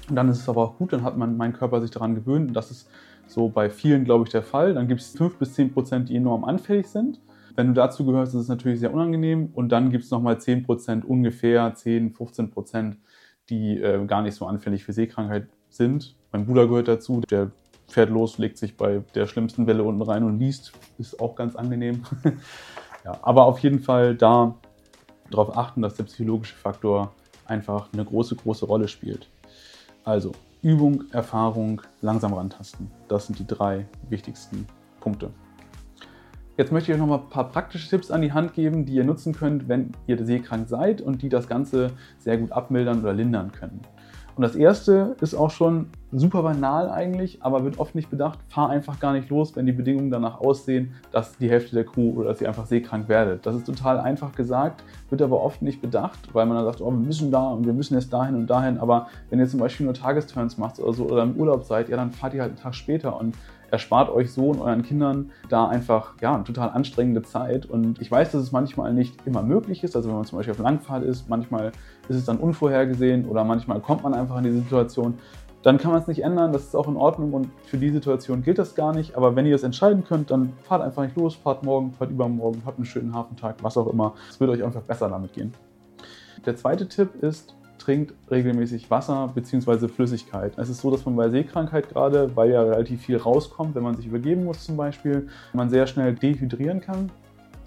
Und 0.09 0.17
dann 0.17 0.29
ist 0.29 0.39
es 0.39 0.49
aber 0.49 0.63
auch 0.63 0.79
gut, 0.79 0.93
dann 0.93 1.03
hat 1.03 1.17
man, 1.17 1.37
mein 1.37 1.53
Körper 1.53 1.81
sich 1.81 1.91
daran 1.91 2.15
gewöhnt. 2.15 2.49
Und 2.49 2.55
das 2.55 2.71
ist 2.71 2.89
so 3.27 3.49
bei 3.49 3.71
vielen, 3.71 4.05
glaube 4.05 4.25
ich, 4.25 4.31
der 4.31 4.43
Fall. 4.43 4.75
Dann 4.75 4.89
gibt 4.89 5.01
es 5.01 5.11
5 5.17 5.37
bis 5.37 5.55
10 5.55 5.73
Prozent, 5.73 6.09
die 6.09 6.17
enorm 6.17 6.45
anfällig 6.45 6.87
sind. 6.87 7.21
Wenn 7.55 7.69
du 7.69 7.73
dazu 7.75 8.05
gehörst, 8.05 8.35
ist 8.35 8.43
es 8.43 8.49
natürlich 8.49 8.81
sehr 8.81 8.93
unangenehm. 8.93 9.51
Und 9.55 9.71
dann 9.71 9.91
gibt 9.91 10.05
es 10.05 10.11
nochmal 10.11 10.41
10 10.41 10.65
Prozent, 10.65 11.05
ungefähr 11.05 11.75
10, 11.75 12.13
15 12.13 12.51
Prozent, 12.51 12.99
die 13.51 13.79
äh, 13.81 14.05
gar 14.07 14.23
nicht 14.23 14.35
so 14.35 14.47
anfällig 14.47 14.85
für 14.85 14.93
Seekrankheit 14.93 15.49
sind. 15.69 16.17
Mein 16.33 16.47
Bruder 16.47 16.67
gehört 16.67 16.89
dazu, 16.89 17.21
der 17.31 17.51
fährt 17.89 18.11
los, 18.11 18.39
legt 18.39 18.57
sich 18.59 18.77
bei 18.77 19.03
der 19.15 19.27
schlimmsten 19.27 19.67
Welle 19.67 19.83
unten 19.83 20.03
rein 20.03 20.25
und 20.25 20.39
liest. 20.39 20.73
Ist 20.99 21.21
auch 21.21 21.35
ganz 21.35 21.57
angenehm. 21.57 22.03
ja, 23.05 23.19
aber 23.23 23.45
auf 23.45 23.59
jeden 23.59 23.81
Fall 23.81 24.15
da 24.15 24.55
darauf 25.31 25.57
achten, 25.57 25.83
dass 25.83 25.95
der 25.95 26.05
psychologische 26.05 26.55
Faktor 26.55 27.13
einfach 27.47 27.89
eine 27.93 28.05
große, 28.05 28.37
große 28.37 28.67
Rolle 28.67 28.89
spielt. 28.89 29.29
Also 30.05 30.33
Übung, 30.63 31.11
Erfahrung, 31.11 31.83
langsam 32.03 32.35
rantasten. 32.35 32.89
Das 33.09 33.27
sind 33.27 33.37
die 33.37 33.47
drei 33.47 33.85
wichtigsten 34.09 34.69
Punkte. 35.01 35.31
Jetzt 36.57 36.71
möchte 36.71 36.93
ich 36.93 36.95
euch 36.95 37.01
noch 37.01 37.09
mal 37.09 37.19
ein 37.19 37.29
paar 37.31 37.49
praktische 37.49 37.89
Tipps 37.89 38.13
an 38.13 38.23
die 38.23 38.33
Hand 38.33 38.55
geben, 38.55 38.87
die 38.87 38.95
ihr 38.95 39.03
nutzen 39.03 39.35
könnt, 39.35 39.69
wenn 39.69 39.91
ihr 40.07 40.25
seekrank 40.25 40.69
seid 40.69 41.01
und 41.01 41.21
die 41.23 41.29
das 41.29 41.49
Ganze 41.49 41.91
sehr 42.19 42.39
gut 42.39 42.53
abmildern 42.53 43.01
oder 43.01 43.13
lindern 43.13 43.51
können. 43.51 43.81
Und 44.35 44.43
das 44.43 44.55
erste 44.55 45.17
ist 45.21 45.35
auch 45.35 45.51
schon 45.51 45.89
super 46.11 46.43
banal 46.43 46.89
eigentlich, 46.91 47.43
aber 47.43 47.65
wird 47.65 47.79
oft 47.79 47.95
nicht 47.95 48.11
bedacht. 48.11 48.39
Fahr 48.49 48.71
einfach 48.71 48.99
gar 48.99 49.13
nicht 49.13 49.29
los, 49.29 49.57
wenn 49.57 49.67
die 49.67 49.73
Bedingungen 49.73 50.11
danach 50.11 50.41
aussehen, 50.41 50.95
dass 51.11 51.37
die 51.37 51.51
Hälfte 51.51 51.75
der 51.75 51.85
Crew 51.85 52.13
oder 52.17 52.29
dass 52.29 52.41
ihr 52.41 52.49
einfach 52.49 52.67
seekrank 52.67 53.09
werdet. 53.09 53.45
Das 53.45 53.55
ist 53.57 53.67
total 53.67 54.01
einfach 54.01 54.35
gesagt, 54.35 54.83
wird 55.11 55.23
aber 55.23 55.43
oft 55.43 55.63
nicht 55.63 55.83
bedacht, 55.83 56.19
weil 56.33 56.47
man 56.47 56.57
dann 56.57 56.65
sagt, 56.65 56.81
oh, 56.81 56.91
wir 56.91 56.99
müssen 56.99 57.31
da 57.31 57.49
und 57.49 57.67
wir 57.67 57.73
müssen 57.73 57.95
jetzt 57.95 58.13
dahin 58.13 58.35
und 58.35 58.49
dahin. 58.49 58.79
Aber 58.79 59.09
wenn 59.31 59.39
ihr 59.39 59.49
zum 59.49 59.61
Beispiel 59.61 59.85
nur 59.85 59.95
Tagesturns 59.95 60.57
macht 60.57 60.79
oder 60.79 60.93
so 60.93 61.05
oder 61.05 61.23
im 61.23 61.37
Urlaub 61.37 61.65
seid, 61.65 61.89
ja, 61.89 61.97
dann 61.97 62.11
fahrt 62.11 62.35
ihr 62.35 62.43
halt 62.43 62.53
einen 62.53 62.61
Tag 62.61 62.75
später 62.75 63.19
und 63.19 63.37
erspart 63.73 64.11
euch 64.11 64.31
so 64.31 64.51
und 64.51 64.61
euren 64.61 64.83
Kindern 64.83 65.31
da 65.49 65.67
einfach 65.67 66.13
ja, 66.21 66.35
eine 66.35 66.45
total 66.45 66.69
anstrengende 66.71 67.23
Zeit. 67.23 67.65
Und 67.65 68.01
ich 68.03 68.11
weiß, 68.11 68.33
dass 68.33 68.43
es 68.43 68.53
manchmal 68.53 68.93
nicht 68.93 69.27
immer 69.27 69.43
möglich 69.43 69.83
ist. 69.83 69.97
Also 69.97 70.11
wenn 70.11 70.17
man 70.17 70.27
zum 70.27 70.39
Beispiel 70.39 70.53
auf 70.53 70.61
Langfahrt 70.61 71.03
ist, 71.03 71.31
manchmal 71.31 71.73
ist 72.09 72.17
es 72.17 72.25
dann 72.25 72.39
unvorhergesehen 72.39 73.27
oder 73.27 73.45
manchmal 73.45 73.81
kommt 73.81 74.03
man 74.03 74.15
einfach 74.15 74.39
in 74.39 74.45
die 74.45 74.53
Situation. 74.53 75.15
Dann 75.63 75.79
kann 75.79 75.93
man 75.93 76.01
es 76.01 76.09
nicht 76.09 76.25
ändern, 76.25 76.53
das 76.53 76.65
ist 76.65 76.75
auch 76.75 76.89
in 76.89 76.97
Ordnung 76.97 77.33
und 77.33 77.49
für 77.67 77.79
die 77.79 77.91
Situation 77.91 78.43
gilt 78.43 78.59
das 78.59 78.75
gar 78.75 78.93
nicht. 78.93 79.17
Aber 79.17 79.37
wenn 79.37 79.47
ihr 79.47 79.55
es 79.55 79.63
entscheiden 79.63 80.05
könnt, 80.05 80.31
dann 80.31 80.53
fahrt 80.65 80.83
einfach 80.83 81.05
nicht 81.05 81.17
los, 81.17 81.37
fahrt 81.37 81.65
morgen, 81.65 81.93
fahrt 81.93 82.11
übermorgen, 82.11 82.63
habt 82.67 82.79
einen 82.79 82.87
schönen 82.87 83.15
Hafentag, 83.15 83.57
was 83.63 83.77
auch 83.77 83.87
immer. 83.87 84.15
Es 84.29 84.41
wird 84.41 84.51
euch 84.51 84.65
einfach 84.65 84.83
besser 84.83 85.09
damit 85.09 85.33
gehen. 85.33 85.55
Der 86.45 86.57
zweite 86.57 86.89
Tipp 86.89 87.23
ist, 87.23 87.55
trinkt 87.79 88.15
regelmäßig 88.31 88.91
Wasser 88.91 89.31
bzw. 89.35 89.89
Flüssigkeit. 89.89 90.53
Es 90.57 90.69
ist 90.69 90.81
so, 90.81 90.91
dass 90.91 91.05
man 91.05 91.17
bei 91.17 91.29
Seekrankheit 91.29 91.89
gerade, 91.89 92.35
weil 92.37 92.51
ja 92.51 92.63
relativ 92.63 93.03
viel 93.03 93.17
rauskommt, 93.17 93.75
wenn 93.75 93.83
man 93.83 93.97
sich 93.97 94.07
übergeben 94.07 94.45
muss 94.45 94.65
zum 94.65 94.77
Beispiel, 94.77 95.29
man 95.53 95.69
sehr 95.69 95.87
schnell 95.87 96.15
dehydrieren 96.15 96.81
kann. 96.81 97.11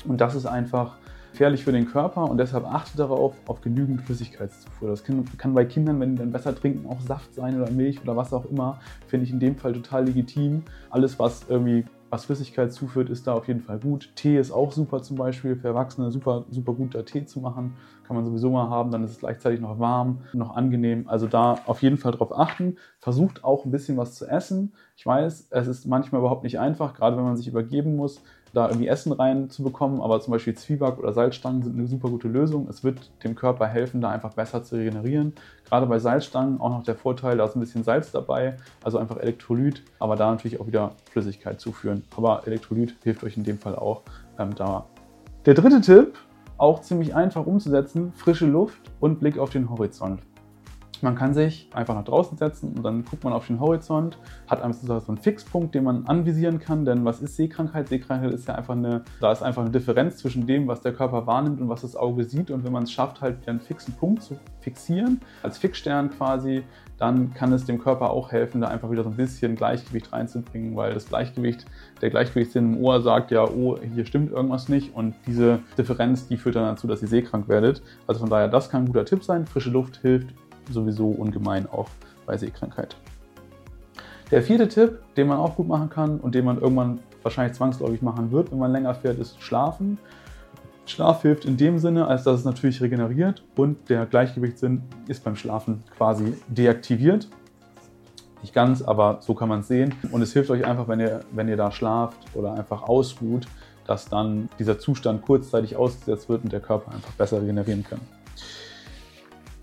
Und 0.07 0.21
das 0.21 0.35
ist 0.35 0.45
einfach 0.45 0.97
gefährlich 1.35 1.65
für 1.65 1.73
den 1.73 1.85
Körper 1.85 2.23
und 2.29 2.37
deshalb 2.37 2.63
achte 2.63 2.95
darauf, 2.95 3.33
auf 3.47 3.59
genügend 3.59 4.01
Flüssigkeitszufuhr. 4.03 4.87
Das 4.87 5.03
kann, 5.03 5.25
kann, 5.37 5.53
bei 5.53 5.65
Kindern, 5.65 5.99
wenn 5.99 6.11
die 6.11 6.19
dann 6.19 6.31
besser 6.31 6.55
trinken, 6.55 6.87
auch 6.87 7.01
Saft 7.01 7.35
sein 7.35 7.61
oder 7.61 7.69
Milch 7.69 8.01
oder 8.01 8.15
was 8.15 8.31
auch 8.31 8.45
immer, 8.45 8.79
finde 9.07 9.25
ich 9.25 9.33
in 9.33 9.41
dem 9.41 9.57
Fall 9.57 9.73
total 9.73 10.05
legitim. 10.05 10.63
Alles, 10.89 11.19
was 11.19 11.45
irgendwie 11.49 11.83
was 12.09 12.23
Flüssigkeit 12.23 12.71
zuführt, 12.71 13.09
ist 13.09 13.27
da 13.27 13.33
auf 13.33 13.49
jeden 13.49 13.59
Fall 13.59 13.79
gut. 13.79 14.11
Tee 14.15 14.39
ist 14.39 14.51
auch 14.51 14.71
super 14.71 15.01
zum 15.01 15.17
Beispiel 15.17 15.57
für 15.57 15.67
Erwachsene, 15.67 16.09
super, 16.09 16.45
super 16.49 16.71
guter 16.71 17.03
Tee 17.03 17.25
zu 17.25 17.41
machen. 17.41 17.73
Kann 18.07 18.15
man 18.15 18.23
sowieso 18.23 18.49
mal 18.49 18.69
haben, 18.69 18.89
dann 18.91 19.03
ist 19.03 19.11
es 19.11 19.19
gleichzeitig 19.19 19.59
noch 19.59 19.77
warm, 19.77 20.19
noch 20.31 20.55
angenehm. 20.55 21.09
Also 21.09 21.27
da 21.27 21.59
auf 21.65 21.81
jeden 21.81 21.97
Fall 21.97 22.13
drauf 22.13 22.31
achten. 22.31 22.77
Versucht 22.99 23.43
auch 23.43 23.65
ein 23.65 23.71
bisschen 23.71 23.97
was 23.97 24.15
zu 24.15 24.25
essen. 24.25 24.71
Ich 24.95 25.05
weiß, 25.05 25.47
es 25.49 25.67
ist 25.67 25.85
manchmal 25.85 26.21
überhaupt 26.21 26.43
nicht 26.43 26.59
einfach, 26.59 26.93
gerade 26.93 27.17
wenn 27.17 27.25
man 27.25 27.35
sich 27.35 27.49
übergeben 27.49 27.97
muss 27.97 28.21
da 28.55 28.69
irgendwie 28.69 28.87
Essen 28.87 29.11
reinzubekommen, 29.11 30.01
aber 30.01 30.21
zum 30.21 30.31
Beispiel 30.31 30.55
Zwieback 30.55 30.97
oder 30.97 31.11
Salzstangen 31.11 31.61
sind 31.61 31.77
eine 31.77 31.87
super 31.87 32.09
gute 32.09 32.29
Lösung. 32.29 32.67
Es 32.69 32.83
wird 32.83 33.11
dem 33.23 33.35
Körper 33.35 33.67
helfen, 33.67 33.99
da 33.99 34.09
einfach 34.09 34.33
besser 34.33 34.63
zu 34.63 34.77
regenerieren. 34.77 35.33
Gerade 35.65 35.85
bei 35.85 35.99
Salzstangen 35.99 36.61
auch 36.61 36.69
noch 36.69 36.83
der 36.83 36.95
Vorteil, 36.95 37.37
da 37.37 37.45
ist 37.45 37.55
ein 37.55 37.59
bisschen 37.59 37.83
Salz 37.83 38.11
dabei, 38.11 38.55
also 38.81 38.97
einfach 38.97 39.17
Elektrolyt, 39.17 39.83
aber 39.99 40.15
da 40.15 40.31
natürlich 40.31 40.59
auch 40.61 40.67
wieder 40.67 40.91
Flüssigkeit 41.11 41.59
zuführen. 41.59 42.03
Aber 42.15 42.47
Elektrolyt 42.47 42.95
hilft 43.03 43.23
euch 43.25 43.35
in 43.35 43.43
dem 43.43 43.59
Fall 43.59 43.75
auch 43.75 44.03
ähm, 44.39 44.55
da. 44.55 44.85
Der 45.45 45.53
dritte 45.53 45.81
Tipp, 45.81 46.17
auch 46.57 46.81
ziemlich 46.81 47.13
einfach 47.13 47.45
umzusetzen, 47.45 48.13
frische 48.13 48.45
Luft 48.45 48.79
und 49.01 49.19
Blick 49.19 49.37
auf 49.37 49.49
den 49.49 49.69
Horizont. 49.69 50.21
Man 51.01 51.15
kann 51.15 51.33
sich 51.33 51.69
einfach 51.73 51.95
nach 51.95 52.03
draußen 52.03 52.37
setzen 52.37 52.73
und 52.75 52.83
dann 52.83 53.05
guckt 53.05 53.23
man 53.23 53.33
auf 53.33 53.47
den 53.47 53.59
Horizont, 53.59 54.17
hat 54.47 54.61
einfach 54.61 55.01
so 55.01 55.07
einen 55.07 55.17
Fixpunkt, 55.17 55.75
den 55.75 55.83
man 55.83 56.05
anvisieren 56.07 56.59
kann. 56.59 56.85
Denn 56.85 57.05
was 57.05 57.21
ist 57.21 57.35
Sehkrankheit? 57.35 57.87
Sehkrankheit 57.89 58.33
ist 58.33 58.47
ja 58.47 58.55
einfach 58.55 58.75
eine, 58.75 59.03
da 59.19 59.31
ist 59.31 59.43
einfach 59.43 59.61
eine 59.61 59.71
Differenz 59.71 60.17
zwischen 60.17 60.47
dem, 60.47 60.67
was 60.67 60.81
der 60.81 60.93
Körper 60.93 61.27
wahrnimmt 61.27 61.61
und 61.61 61.69
was 61.69 61.81
das 61.81 61.95
Auge 61.95 62.23
sieht. 62.23 62.51
Und 62.51 62.63
wenn 62.63 62.71
man 62.71 62.83
es 62.83 62.91
schafft, 62.91 63.21
halt 63.21 63.47
einen 63.47 63.59
fixen 63.59 63.93
Punkt 63.93 64.23
zu 64.23 64.37
fixieren, 64.59 65.21
als 65.43 65.57
Fixstern 65.57 66.09
quasi, 66.09 66.63
dann 66.97 67.33
kann 67.33 67.51
es 67.51 67.65
dem 67.65 67.79
Körper 67.79 68.11
auch 68.11 68.31
helfen, 68.31 68.61
da 68.61 68.67
einfach 68.67 68.89
wieder 68.89 69.03
so 69.03 69.09
ein 69.09 69.17
bisschen 69.17 69.55
Gleichgewicht 69.55 70.13
reinzubringen, 70.13 70.75
weil 70.75 70.93
das 70.93 71.07
Gleichgewicht, 71.07 71.65
der 72.01 72.09
Gleichgewichtssinn 72.09 72.75
im 72.75 72.83
Ohr 72.83 73.01
sagt 73.01 73.31
ja, 73.31 73.43
oh, 73.43 73.77
hier 73.93 74.05
stimmt 74.05 74.31
irgendwas 74.31 74.69
nicht 74.69 74.95
und 74.95 75.13
diese 75.27 75.59
Differenz, 75.77 76.27
die 76.27 76.37
führt 76.37 76.55
dann 76.55 76.63
dazu, 76.63 76.87
dass 76.87 77.01
ihr 77.01 77.07
seekrank 77.07 77.49
werdet. 77.49 77.81
Also 78.07 78.21
von 78.21 78.29
daher, 78.29 78.47
das 78.47 78.69
kann 78.69 78.83
ein 78.83 78.87
guter 78.87 79.05
Tipp 79.05 79.23
sein. 79.23 79.45
Frische 79.45 79.69
Luft 79.69 79.97
hilft 79.97 80.33
sowieso 80.69 81.09
ungemein 81.09 81.67
auch 81.69 81.89
bei 82.25 82.37
Sehkrankheit. 82.37 82.95
Der 84.31 84.41
vierte 84.41 84.67
Tipp, 84.67 84.99
den 85.17 85.27
man 85.27 85.37
auch 85.37 85.55
gut 85.55 85.67
machen 85.67 85.89
kann 85.89 86.19
und 86.19 86.33
den 86.33 86.45
man 86.45 86.59
irgendwann 86.59 86.99
wahrscheinlich 87.21 87.55
zwangsläufig 87.55 88.01
machen 88.01 88.31
wird, 88.31 88.51
wenn 88.51 88.59
man 88.59 88.71
länger 88.71 88.95
fährt, 88.95 89.19
ist 89.19 89.41
Schlafen. 89.41 89.97
Schlaf 90.87 91.23
hilft 91.23 91.45
in 91.45 91.57
dem 91.57 91.79
Sinne, 91.79 92.07
als 92.07 92.23
dass 92.23 92.39
es 92.39 92.45
natürlich 92.45 92.81
regeneriert 92.81 93.43
und 93.55 93.89
der 93.89 94.05
Gleichgewichtssinn 94.05 94.83
ist 95.07 95.23
beim 95.23 95.35
Schlafen 95.35 95.83
quasi 95.95 96.35
deaktiviert. 96.47 97.27
Nicht 98.41 98.53
ganz, 98.53 98.83
aber 98.83 99.19
so 99.21 99.33
kann 99.33 99.49
man 99.49 99.61
es 99.61 99.67
sehen. 99.67 99.95
Und 100.11 100.21
es 100.21 100.33
hilft 100.33 100.51
euch 100.51 100.65
einfach, 100.65 100.87
wenn 100.87 100.99
ihr, 100.99 101.21
wenn 101.31 101.47
ihr 101.47 101.57
da 101.57 101.71
schlaft 101.71 102.19
oder 102.35 102.53
einfach 102.53 102.83
ausruht, 102.83 103.47
dass 103.87 104.05
dann 104.07 104.49
dieser 104.59 104.77
Zustand 104.77 105.23
kurzzeitig 105.23 105.75
ausgesetzt 105.75 106.29
wird 106.29 106.43
und 106.43 106.53
der 106.53 106.59
Körper 106.59 106.91
einfach 106.91 107.11
besser 107.13 107.41
regenerieren 107.41 107.83
kann. 107.83 107.99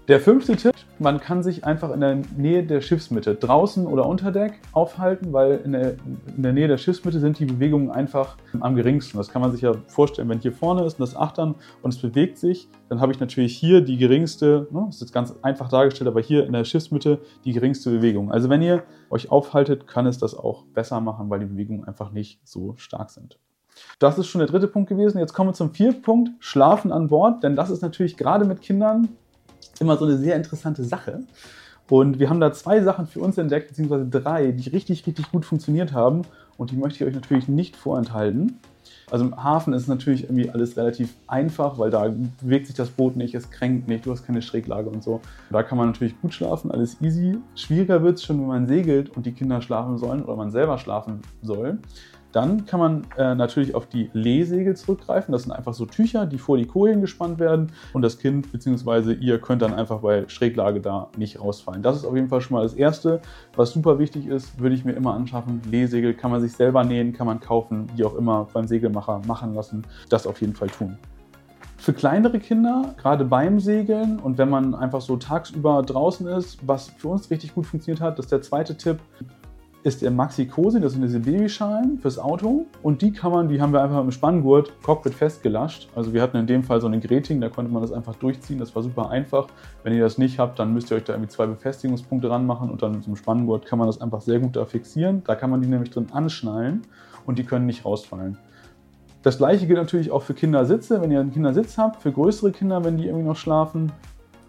Der 0.08 0.18
fünfte 0.18 0.56
Tipp, 0.56 0.74
man 0.98 1.20
kann 1.20 1.44
sich 1.44 1.64
einfach 1.64 1.92
in 1.92 2.00
der 2.00 2.18
Nähe 2.36 2.64
der 2.64 2.80
Schiffsmitte, 2.80 3.36
draußen 3.36 3.86
oder 3.86 4.04
unter 4.06 4.32
Deck, 4.32 4.54
aufhalten, 4.72 5.32
weil 5.32 5.60
in 5.64 5.72
der, 5.72 5.92
in 6.36 6.42
der, 6.42 6.52
Nähe 6.52 6.66
der 6.66 6.76
Schiffsmitte 6.76 7.20
sind 7.20 7.38
die 7.38 7.44
Bewegungen 7.44 7.88
einfach 7.88 8.36
am 8.58 8.74
geringsten. 8.74 9.16
Das 9.16 9.28
kann 9.28 9.42
man 9.42 9.52
sich 9.52 9.60
ja 9.60 9.74
vorstellen, 9.86 10.28
wenn 10.28 10.40
hier 10.40 10.50
vorne 10.50 10.84
ist 10.84 10.94
und 10.94 11.02
das 11.02 11.14
Achtern 11.14 11.54
und 11.82 11.94
es 11.94 12.00
bewegt 12.00 12.36
sich, 12.36 12.68
dann 12.88 13.00
habe 13.00 13.12
ich 13.12 13.20
natürlich 13.20 13.56
hier 13.56 13.80
die 13.80 13.96
geringste, 13.96 14.66
ne, 14.72 14.86
ist 14.88 15.00
jetzt 15.00 15.12
ganz 15.12 15.36
einfach 15.40 15.68
dargestellt, 15.68 16.08
aber 16.08 16.20
hier 16.20 16.46
in 16.46 16.52
der 16.52 16.64
Schiffsmitte 16.64 17.20
die 17.44 17.52
geringste 17.52 17.90
Bewegung. 17.90 18.32
Also 18.32 18.48
wenn 18.48 18.60
ihr 18.60 18.82
euch 19.08 19.30
aufhaltet, 19.30 19.86
kann 19.86 20.06
es 20.06 20.18
das 20.18 20.34
auch 20.34 20.64
besser 20.74 21.00
machen, 21.00 21.30
weil 21.30 21.38
die 21.38 21.46
Bewegungen 21.46 21.84
einfach 21.84 22.10
nicht 22.10 22.40
so 22.42 22.74
stark 22.76 23.10
sind. 23.10 23.38
Das 24.00 24.18
ist 24.18 24.26
schon 24.26 24.40
der 24.40 24.48
dritte 24.48 24.66
Punkt 24.66 24.88
gewesen. 24.88 25.18
Jetzt 25.18 25.32
kommen 25.32 25.50
wir 25.50 25.54
zum 25.54 25.72
vierten 25.72 26.02
Punkt, 26.02 26.30
Schlafen 26.40 26.90
an 26.90 27.06
Bord, 27.06 27.44
denn 27.44 27.54
das 27.54 27.70
ist 27.70 27.82
natürlich 27.82 28.16
gerade 28.16 28.44
mit 28.44 28.60
Kindern 28.60 29.08
immer 29.82 29.96
so 29.96 30.06
eine 30.06 30.16
sehr 30.16 30.36
interessante 30.36 30.84
Sache. 30.84 31.20
Und 31.90 32.18
wir 32.18 32.30
haben 32.30 32.40
da 32.40 32.52
zwei 32.52 32.80
Sachen 32.80 33.06
für 33.06 33.20
uns 33.20 33.36
entdeckt, 33.36 33.68
beziehungsweise 33.68 34.06
drei, 34.06 34.52
die 34.52 34.70
richtig, 34.70 35.06
richtig 35.06 35.30
gut 35.30 35.44
funktioniert 35.44 35.92
haben. 35.92 36.22
Und 36.56 36.70
die 36.70 36.76
möchte 36.76 37.02
ich 37.02 37.08
euch 37.08 37.14
natürlich 37.14 37.48
nicht 37.48 37.76
vorenthalten. 37.76 38.58
Also 39.10 39.26
im 39.26 39.44
Hafen 39.44 39.74
ist 39.74 39.88
natürlich 39.88 40.24
irgendwie 40.24 40.48
alles 40.48 40.76
relativ 40.76 41.14
einfach, 41.26 41.78
weil 41.78 41.90
da 41.90 42.10
bewegt 42.40 42.66
sich 42.66 42.76
das 42.76 42.88
Boot 42.88 43.14
nicht, 43.14 43.34
es 43.34 43.50
kränkt 43.50 43.86
nicht, 43.88 44.06
du 44.06 44.10
hast 44.10 44.24
keine 44.24 44.40
Schräglage 44.40 44.88
und 44.88 45.02
so. 45.02 45.20
Da 45.50 45.62
kann 45.62 45.76
man 45.76 45.88
natürlich 45.88 46.18
gut 46.22 46.32
schlafen, 46.32 46.70
alles 46.70 46.96
easy. 47.02 47.36
Schwieriger 47.54 48.02
wird 48.02 48.16
es 48.16 48.24
schon, 48.24 48.40
wenn 48.40 48.46
man 48.46 48.66
segelt 48.66 49.14
und 49.14 49.26
die 49.26 49.32
Kinder 49.32 49.60
schlafen 49.60 49.98
sollen 49.98 50.22
oder 50.22 50.36
man 50.36 50.50
selber 50.50 50.78
schlafen 50.78 51.20
soll. 51.42 51.78
Dann 52.32 52.64
kann 52.64 52.80
man 52.80 53.06
äh, 53.16 53.34
natürlich 53.34 53.74
auf 53.74 53.86
die 53.86 54.10
Lehsegel 54.12 54.74
zurückgreifen. 54.74 55.32
Das 55.32 55.42
sind 55.42 55.52
einfach 55.52 55.74
so 55.74 55.86
Tücher, 55.86 56.26
die 56.26 56.38
vor 56.38 56.56
die 56.56 56.66
Kojen 56.66 57.00
gespannt 57.00 57.38
werden 57.38 57.72
und 57.92 58.02
das 58.02 58.18
Kind 58.18 58.50
bzw. 58.50 59.12
ihr 59.12 59.38
könnt 59.38 59.62
dann 59.62 59.74
einfach 59.74 60.00
bei 60.00 60.26
Schräglage 60.28 60.80
da 60.80 61.08
nicht 61.16 61.40
rausfallen. 61.40 61.82
Das 61.82 61.96
ist 61.96 62.04
auf 62.04 62.14
jeden 62.14 62.28
Fall 62.28 62.40
schon 62.40 62.56
mal 62.56 62.62
das 62.62 62.74
Erste. 62.74 63.20
Was 63.54 63.72
super 63.72 63.98
wichtig 63.98 64.26
ist, 64.26 64.58
würde 64.58 64.74
ich 64.74 64.84
mir 64.84 64.92
immer 64.92 65.14
anschaffen. 65.14 65.60
Lehsegel 65.70 66.14
kann 66.14 66.30
man 66.30 66.40
sich 66.40 66.52
selber 66.52 66.84
nähen, 66.84 67.12
kann 67.12 67.26
man 67.26 67.38
kaufen, 67.38 67.86
wie 67.96 68.04
auch 68.04 68.14
immer 68.14 68.48
beim 68.52 68.66
Segelmacher 68.66 69.20
machen 69.26 69.54
lassen. 69.54 69.82
Das 70.08 70.26
auf 70.26 70.40
jeden 70.40 70.54
Fall 70.54 70.68
tun. 70.68 70.96
Für 71.82 71.92
kleinere 71.92 72.38
Kinder, 72.38 72.94
gerade 72.96 73.24
beim 73.24 73.58
Segeln 73.58 74.20
und 74.20 74.38
wenn 74.38 74.48
man 74.48 74.72
einfach 74.72 75.00
so 75.00 75.16
tagsüber 75.16 75.82
draußen 75.82 76.28
ist, 76.28 76.58
was 76.64 76.90
für 76.96 77.08
uns 77.08 77.28
richtig 77.28 77.56
gut 77.56 77.66
funktioniert 77.66 78.00
hat, 78.00 78.18
das 78.18 78.26
ist 78.26 78.30
der 78.30 78.40
zweite 78.40 78.76
Tipp, 78.76 79.00
ist 79.84 80.02
der 80.02 80.10
Maxi 80.12 80.46
Cosi, 80.46 80.80
das 80.80 80.92
sind 80.92 81.02
diese 81.02 81.18
Babyschalen 81.18 81.98
fürs 81.98 82.18
Auto. 82.18 82.66
Und 82.82 83.02
die 83.02 83.12
kann 83.12 83.32
man, 83.32 83.48
die 83.48 83.60
haben 83.60 83.72
wir 83.72 83.82
einfach 83.82 84.00
im 84.00 84.12
Spanngurt 84.12 84.72
Cockpit 84.82 85.14
festgelascht. 85.14 85.88
Also 85.96 86.12
wir 86.12 86.22
hatten 86.22 86.36
in 86.36 86.46
dem 86.46 86.62
Fall 86.62 86.80
so 86.80 86.86
eine 86.86 87.00
Greting, 87.00 87.40
da 87.40 87.48
konnte 87.48 87.72
man 87.72 87.82
das 87.82 87.92
einfach 87.92 88.14
durchziehen. 88.14 88.58
Das 88.58 88.74
war 88.76 88.82
super 88.82 89.10
einfach. 89.10 89.48
Wenn 89.82 89.92
ihr 89.92 90.02
das 90.02 90.18
nicht 90.18 90.38
habt, 90.38 90.58
dann 90.58 90.72
müsst 90.72 90.90
ihr 90.90 90.96
euch 90.96 91.04
da 91.04 91.14
irgendwie 91.14 91.30
zwei 91.30 91.46
Befestigungspunkte 91.46 92.30
ranmachen 92.30 92.70
und 92.70 92.82
dann 92.82 93.02
zum 93.02 93.16
Spanngurt 93.16 93.66
kann 93.66 93.78
man 93.78 93.88
das 93.88 94.00
einfach 94.00 94.20
sehr 94.20 94.38
gut 94.38 94.54
da 94.54 94.64
fixieren. 94.64 95.22
Da 95.26 95.34
kann 95.34 95.50
man 95.50 95.60
die 95.60 95.68
nämlich 95.68 95.90
drin 95.90 96.06
anschnallen 96.12 96.82
und 97.26 97.38
die 97.38 97.44
können 97.44 97.66
nicht 97.66 97.84
rausfallen. 97.84 98.38
Das 99.22 99.38
gleiche 99.38 99.66
gilt 99.66 99.78
natürlich 99.78 100.10
auch 100.10 100.22
für 100.22 100.34
Kindersitze. 100.34 101.00
Wenn 101.00 101.10
ihr 101.12 101.20
einen 101.20 101.32
Kindersitz 101.32 101.78
habt, 101.78 102.02
für 102.02 102.10
größere 102.10 102.50
Kinder, 102.50 102.84
wenn 102.84 102.98
die 102.98 103.06
irgendwie 103.06 103.26
noch 103.26 103.36
schlafen, 103.36 103.92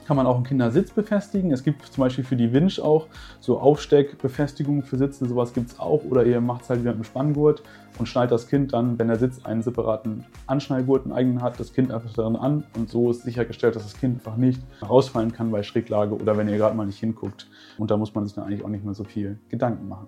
kann 0.05 0.17
man 0.17 0.25
auch 0.25 0.36
einen 0.36 0.43
Kindersitz 0.43 0.91
befestigen. 0.91 1.51
Es 1.51 1.63
gibt 1.63 1.86
zum 1.86 2.01
Beispiel 2.01 2.24
für 2.24 2.36
die 2.36 2.53
Winch 2.53 2.79
auch 2.79 3.07
so 3.39 3.60
Aufsteckbefestigungen 3.60 4.83
für 4.83 4.98
Sitze, 4.98 5.27
sowas 5.27 5.53
gibt 5.53 5.72
es 5.72 5.79
auch. 5.79 6.03
Oder 6.03 6.25
ihr 6.25 6.41
macht 6.41 6.63
es 6.63 6.69
halt 6.69 6.81
wieder 6.81 6.91
mit 6.91 7.01
dem 7.01 7.05
Spanngurt 7.05 7.63
und 8.00 8.07
schnallt 8.07 8.31
das 8.31 8.48
Kind 8.48 8.74
dann, 8.74 8.98
wenn 9.00 9.07
der 9.07 9.19
Sitz 9.19 9.45
einen 9.45 9.62
separaten 9.62 10.25
Anschnallgurt, 10.48 11.05
einen 11.05 11.13
eigenen 11.13 11.41
hat, 11.41 11.60
das 11.60 11.74
Kind 11.74 11.91
einfach 11.91 12.13
darin 12.13 12.36
an. 12.36 12.63
Und 12.75 12.89
so 12.89 13.12
ist 13.12 13.24
sichergestellt, 13.24 13.75
dass 13.75 13.83
das 13.83 14.00
Kind 14.00 14.17
einfach 14.17 14.38
nicht 14.38 14.62
rausfallen 14.81 15.31
kann 15.31 15.51
bei 15.51 15.63
Schräglage 15.63 16.15
oder 16.15 16.38
wenn 16.38 16.48
ihr 16.48 16.57
gerade 16.57 16.75
mal 16.75 16.86
nicht 16.86 17.00
hinguckt. 17.00 17.48
Und 17.77 17.91
da 17.91 17.98
muss 17.98 18.13
man 18.13 18.25
sich 18.25 18.36
dann 18.36 18.45
eigentlich 18.45 18.63
auch 18.63 18.69
nicht 18.69 18.83
mehr 18.83 18.93
so 18.93 19.03
viel 19.03 19.39
Gedanken 19.50 19.88
machen. 19.88 20.07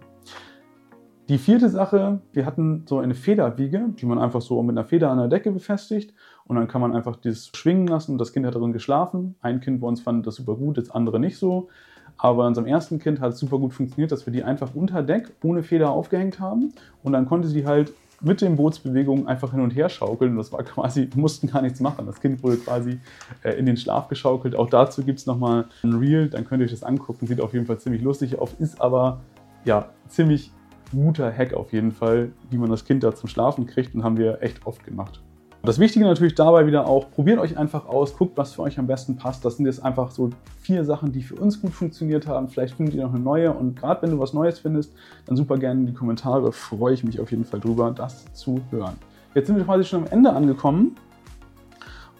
Die 1.27 1.39
vierte 1.39 1.69
Sache, 1.69 2.19
wir 2.33 2.45
hatten 2.45 2.83
so 2.87 2.99
eine 2.99 3.15
Federwiege, 3.15 3.89
die 3.99 4.05
man 4.05 4.19
einfach 4.19 4.41
so 4.41 4.61
mit 4.61 4.77
einer 4.77 4.85
Feder 4.85 5.09
an 5.09 5.17
der 5.17 5.27
Decke 5.27 5.51
befestigt 5.51 6.13
und 6.45 6.55
dann 6.55 6.67
kann 6.67 6.81
man 6.81 6.93
einfach 6.93 7.15
das 7.15 7.49
schwingen 7.55 7.87
lassen 7.87 8.11
und 8.11 8.19
das 8.19 8.31
Kind 8.31 8.45
hat 8.45 8.53
darin 8.53 8.73
geschlafen. 8.73 9.33
Ein 9.41 9.59
Kind 9.59 9.81
bei 9.81 9.87
uns 9.87 10.01
fand 10.01 10.27
das 10.27 10.35
super 10.35 10.53
gut, 10.53 10.77
das 10.77 10.91
andere 10.91 11.19
nicht 11.19 11.39
so. 11.39 11.69
Aber 12.17 12.37
bei 12.37 12.47
unserem 12.47 12.67
ersten 12.67 12.99
Kind 12.99 13.21
hat 13.21 13.33
es 13.33 13.39
super 13.39 13.57
gut 13.57 13.73
funktioniert, 13.73 14.11
dass 14.11 14.27
wir 14.27 14.33
die 14.33 14.43
einfach 14.43 14.75
unter 14.75 15.01
Deck 15.01 15.31
ohne 15.43 15.63
Feder 15.63 15.89
aufgehängt 15.89 16.39
haben 16.39 16.73
und 17.01 17.13
dann 17.13 17.25
konnte 17.25 17.47
sie 17.47 17.65
halt 17.65 17.91
mit 18.21 18.41
den 18.41 18.55
Bootsbewegungen 18.55 19.27
einfach 19.27 19.51
hin 19.51 19.61
und 19.61 19.71
her 19.71 19.89
schaukeln. 19.89 20.31
Und 20.31 20.37
das 20.37 20.51
war 20.51 20.61
quasi, 20.63 21.09
mussten 21.15 21.47
gar 21.47 21.63
nichts 21.63 21.79
machen. 21.79 22.05
Das 22.05 22.21
Kind 22.21 22.43
wurde 22.43 22.57
quasi 22.57 22.99
äh, 23.43 23.53
in 23.53 23.65
den 23.65 23.77
Schlaf 23.77 24.09
geschaukelt. 24.09 24.55
Auch 24.55 24.69
dazu 24.69 25.03
gibt 25.03 25.19
es 25.19 25.25
nochmal 25.25 25.65
ein 25.83 25.93
Reel, 25.93 26.29
dann 26.29 26.45
könnt 26.45 26.61
ihr 26.61 26.65
euch 26.65 26.71
das 26.71 26.83
angucken. 26.83 27.25
Sieht 27.25 27.41
auf 27.41 27.53
jeden 27.53 27.65
Fall 27.65 27.79
ziemlich 27.79 28.03
lustig 28.03 28.37
aus, 28.37 28.53
ist 28.59 28.79
aber 28.79 29.21
ja 29.65 29.89
ziemlich 30.07 30.51
guter 30.95 31.31
Hack 31.31 31.53
auf 31.53 31.73
jeden 31.73 31.91
Fall, 31.91 32.31
wie 32.49 32.57
man 32.57 32.69
das 32.69 32.85
Kind 32.85 33.03
da 33.03 33.13
zum 33.13 33.29
Schlafen 33.29 33.67
kriegt 33.67 33.93
und 33.95 34.03
haben 34.03 34.17
wir 34.17 34.41
echt 34.41 34.65
oft 34.65 34.83
gemacht. 34.83 35.21
Das 35.65 35.79
Wichtige 35.79 36.05
natürlich 36.05 36.35
dabei 36.35 36.67
wieder 36.67 36.85
auch, 36.87 37.09
probiert 37.09 37.39
euch 37.39 37.57
einfach 37.57 37.87
aus, 37.87 38.15
guckt, 38.15 38.37
was 38.37 38.53
für 38.53 38.61
euch 38.61 38.77
am 38.77 38.85
besten 38.85 39.15
passt. 39.15 39.43
Das 39.43 39.57
sind 39.57 39.65
jetzt 39.65 39.83
einfach 39.83 40.11
so 40.11 40.29
vier 40.61 40.85
Sachen, 40.85 41.11
die 41.11 41.23
für 41.23 41.33
uns 41.35 41.59
gut 41.59 41.71
funktioniert 41.73 42.27
haben. 42.27 42.49
Vielleicht 42.49 42.75
findet 42.75 42.93
ihr 42.93 43.03
noch 43.03 43.13
eine 43.13 43.23
neue 43.23 43.51
und 43.51 43.75
gerade 43.75 44.03
wenn 44.03 44.11
du 44.11 44.19
was 44.19 44.33
Neues 44.33 44.59
findest, 44.59 44.93
dann 45.25 45.35
super 45.35 45.57
gerne 45.57 45.79
in 45.79 45.87
die 45.87 45.93
Kommentare. 45.93 46.51
Freue 46.51 46.93
ich 46.93 47.03
mich 47.03 47.19
auf 47.19 47.31
jeden 47.31 47.45
Fall 47.45 47.59
drüber, 47.59 47.89
das 47.89 48.31
zu 48.33 48.61
hören. 48.69 48.93
Jetzt 49.33 49.47
sind 49.47 49.57
wir 49.57 49.63
quasi 49.63 49.85
schon 49.85 50.03
am 50.03 50.11
Ende 50.11 50.33
angekommen. 50.33 50.97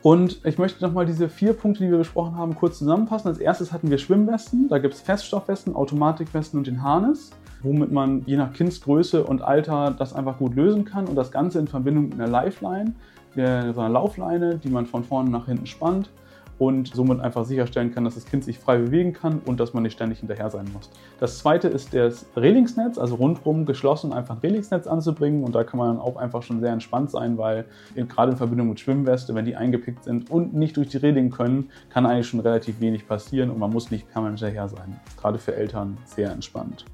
Und 0.02 0.44
ich 0.44 0.58
möchte 0.58 0.84
nochmal 0.84 1.06
diese 1.06 1.30
vier 1.30 1.54
Punkte, 1.54 1.84
die 1.84 1.92
wir 1.92 2.00
besprochen 2.00 2.36
haben, 2.36 2.56
kurz 2.56 2.80
zusammenfassen. 2.80 3.28
Als 3.28 3.38
erstes 3.38 3.72
hatten 3.72 3.92
wir 3.92 4.00
Schwimmwesten. 4.00 4.70
Da 4.70 4.80
gibt 4.80 4.96
es 4.96 5.02
Feststoffwesten, 5.02 5.76
Automatikwesten 5.76 6.58
und 6.58 6.66
den 6.66 6.82
Harness 6.82 7.32
womit 7.66 7.92
man 7.92 8.24
je 8.26 8.38
nach 8.38 8.54
Kindsgröße 8.54 9.24
und 9.24 9.42
Alter 9.42 9.94
das 9.98 10.14
einfach 10.14 10.38
gut 10.38 10.56
lösen 10.56 10.86
kann 10.86 11.08
und 11.08 11.16
das 11.16 11.32
Ganze 11.32 11.60
in 11.60 11.68
Verbindung 11.68 12.10
mit 12.10 12.14
einer 12.14 12.30
Lifeline, 12.30 12.94
so 13.36 13.42
einer 13.42 13.90
Laufleine, 13.90 14.58
die 14.58 14.70
man 14.70 14.86
von 14.86 15.04
vorne 15.04 15.30
nach 15.30 15.48
hinten 15.48 15.66
spannt 15.66 16.10
und 16.58 16.96
somit 16.96 17.20
einfach 17.20 17.44
sicherstellen 17.44 17.94
kann, 17.94 18.06
dass 18.06 18.16
das 18.16 18.24
Kind 18.24 18.46
sich 18.46 18.60
frei 18.60 18.78
bewegen 18.78 19.12
kann 19.12 19.42
und 19.44 19.60
dass 19.60 19.74
man 19.74 19.84
nicht 19.84 19.92
ständig 19.92 20.20
hinterher 20.20 20.50
sein 20.50 20.66
muss. 20.72 20.90
Das 21.20 21.40
zweite 21.40 21.68
ist 21.68 21.94
das 21.94 22.26
Relingsnetz, 22.38 22.98
also 22.98 23.16
rundherum 23.16 23.66
geschlossen 23.66 24.14
einfach 24.14 24.36
ein 24.36 24.40
Relingsnetz 24.40 24.88
anzubringen 24.88 25.44
und 25.44 25.54
da 25.54 25.66
kann 25.66 25.80
man 25.80 26.00
auch 26.00 26.16
einfach 26.16 26.44
schon 26.44 26.62
sehr 26.62 26.72
entspannt 26.72 27.12
sein, 27.12 27.38
weil 27.38 27.66
gerade 27.96 28.32
in 28.32 28.38
Verbindung 28.38 28.70
mit 28.70 28.80
Schwimmweste, 28.80 29.36
wenn 29.36 29.44
die 29.44 29.58
eingepickt 29.58 30.06
sind 30.06 30.32
und 30.32 30.54
nicht 30.54 30.78
durch 30.78 30.88
die 30.88 30.98
Reling 30.98 31.30
können, 31.30 31.72
kann 31.90 32.06
eigentlich 32.06 32.28
schon 32.28 32.40
relativ 32.40 32.80
wenig 32.80 33.06
passieren 33.06 33.50
und 33.50 33.60
man 33.60 33.72
muss 33.72 33.92
nicht 33.92 34.10
permanent 34.10 34.40
hinterher 34.40 34.70
sein. 34.70 34.98
Gerade 35.20 35.40
für 35.40 35.58
Eltern 35.58 35.98
sehr 36.06 36.32
entspannt. 36.32 36.86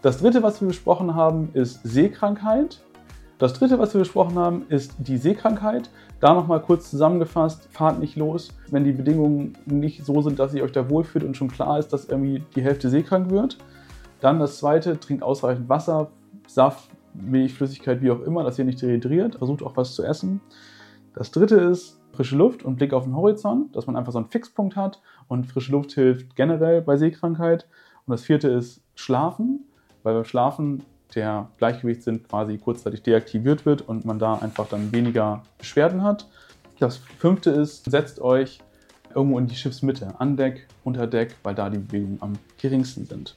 Das 0.00 0.18
dritte, 0.18 0.44
was 0.44 0.60
wir 0.60 0.68
besprochen 0.68 1.16
haben, 1.16 1.50
ist 1.54 1.80
Seekrankheit. 1.82 2.80
Das 3.38 3.52
dritte, 3.54 3.80
was 3.80 3.94
wir 3.94 3.98
besprochen 3.98 4.38
haben, 4.38 4.64
ist 4.68 4.94
die 4.98 5.16
Seekrankheit. 5.16 5.90
Da 6.20 6.34
nochmal 6.34 6.62
kurz 6.62 6.90
zusammengefasst, 6.90 7.68
fahrt 7.72 7.98
nicht 7.98 8.14
los, 8.14 8.50
wenn 8.70 8.84
die 8.84 8.92
Bedingungen 8.92 9.58
nicht 9.66 10.04
so 10.04 10.22
sind, 10.22 10.38
dass 10.38 10.54
ihr 10.54 10.62
euch 10.62 10.70
da 10.70 10.88
wohlfühlt 10.88 11.24
und 11.24 11.36
schon 11.36 11.48
klar 11.48 11.80
ist, 11.80 11.92
dass 11.92 12.04
irgendwie 12.04 12.44
die 12.54 12.62
Hälfte 12.62 12.90
seekrank 12.90 13.30
wird. 13.30 13.58
Dann 14.20 14.38
das 14.38 14.58
zweite, 14.58 15.00
trinkt 15.00 15.24
ausreichend 15.24 15.68
Wasser, 15.68 16.10
Saft, 16.46 16.90
Milch, 17.14 17.54
Flüssigkeit, 17.54 18.00
wie 18.00 18.12
auch 18.12 18.20
immer, 18.20 18.44
dass 18.44 18.58
ihr 18.58 18.64
nicht 18.64 18.80
dehydriert. 18.80 19.36
Versucht 19.36 19.64
auch 19.64 19.76
was 19.76 19.96
zu 19.96 20.04
essen. 20.04 20.40
Das 21.12 21.32
dritte 21.32 21.56
ist 21.56 22.00
frische 22.12 22.36
Luft 22.36 22.64
und 22.64 22.76
Blick 22.76 22.92
auf 22.92 23.02
den 23.02 23.16
Horizont, 23.16 23.74
dass 23.74 23.88
man 23.88 23.96
einfach 23.96 24.12
so 24.12 24.18
einen 24.18 24.28
Fixpunkt 24.28 24.76
hat 24.76 25.00
und 25.26 25.46
frische 25.46 25.72
Luft 25.72 25.92
hilft 25.92 26.36
generell 26.36 26.82
bei 26.82 26.96
Seekrankheit. 26.96 27.66
Und 28.06 28.12
das 28.12 28.22
vierte 28.22 28.48
ist 28.48 28.80
Schlafen 28.94 29.67
weil 30.02 30.14
beim 30.14 30.24
Schlafen 30.24 30.82
der 31.14 31.48
Gleichgewichtssinn 31.58 32.22
quasi 32.22 32.58
kurzzeitig 32.58 33.02
deaktiviert 33.02 33.64
wird 33.64 33.82
und 33.82 34.04
man 34.04 34.18
da 34.18 34.34
einfach 34.34 34.68
dann 34.68 34.92
weniger 34.92 35.42
Beschwerden 35.56 36.02
hat. 36.02 36.26
Das 36.78 36.98
fünfte 36.98 37.50
ist, 37.50 37.90
setzt 37.90 38.20
euch 38.20 38.60
irgendwo 39.14 39.38
in 39.38 39.46
die 39.46 39.56
Schiffsmitte, 39.56 40.14
an 40.18 40.36
Deck, 40.36 40.68
unter 40.84 41.06
Deck, 41.06 41.34
weil 41.42 41.54
da 41.54 41.70
die 41.70 41.78
Bewegungen 41.78 42.18
am 42.20 42.34
geringsten 42.60 43.06
sind. 43.06 43.36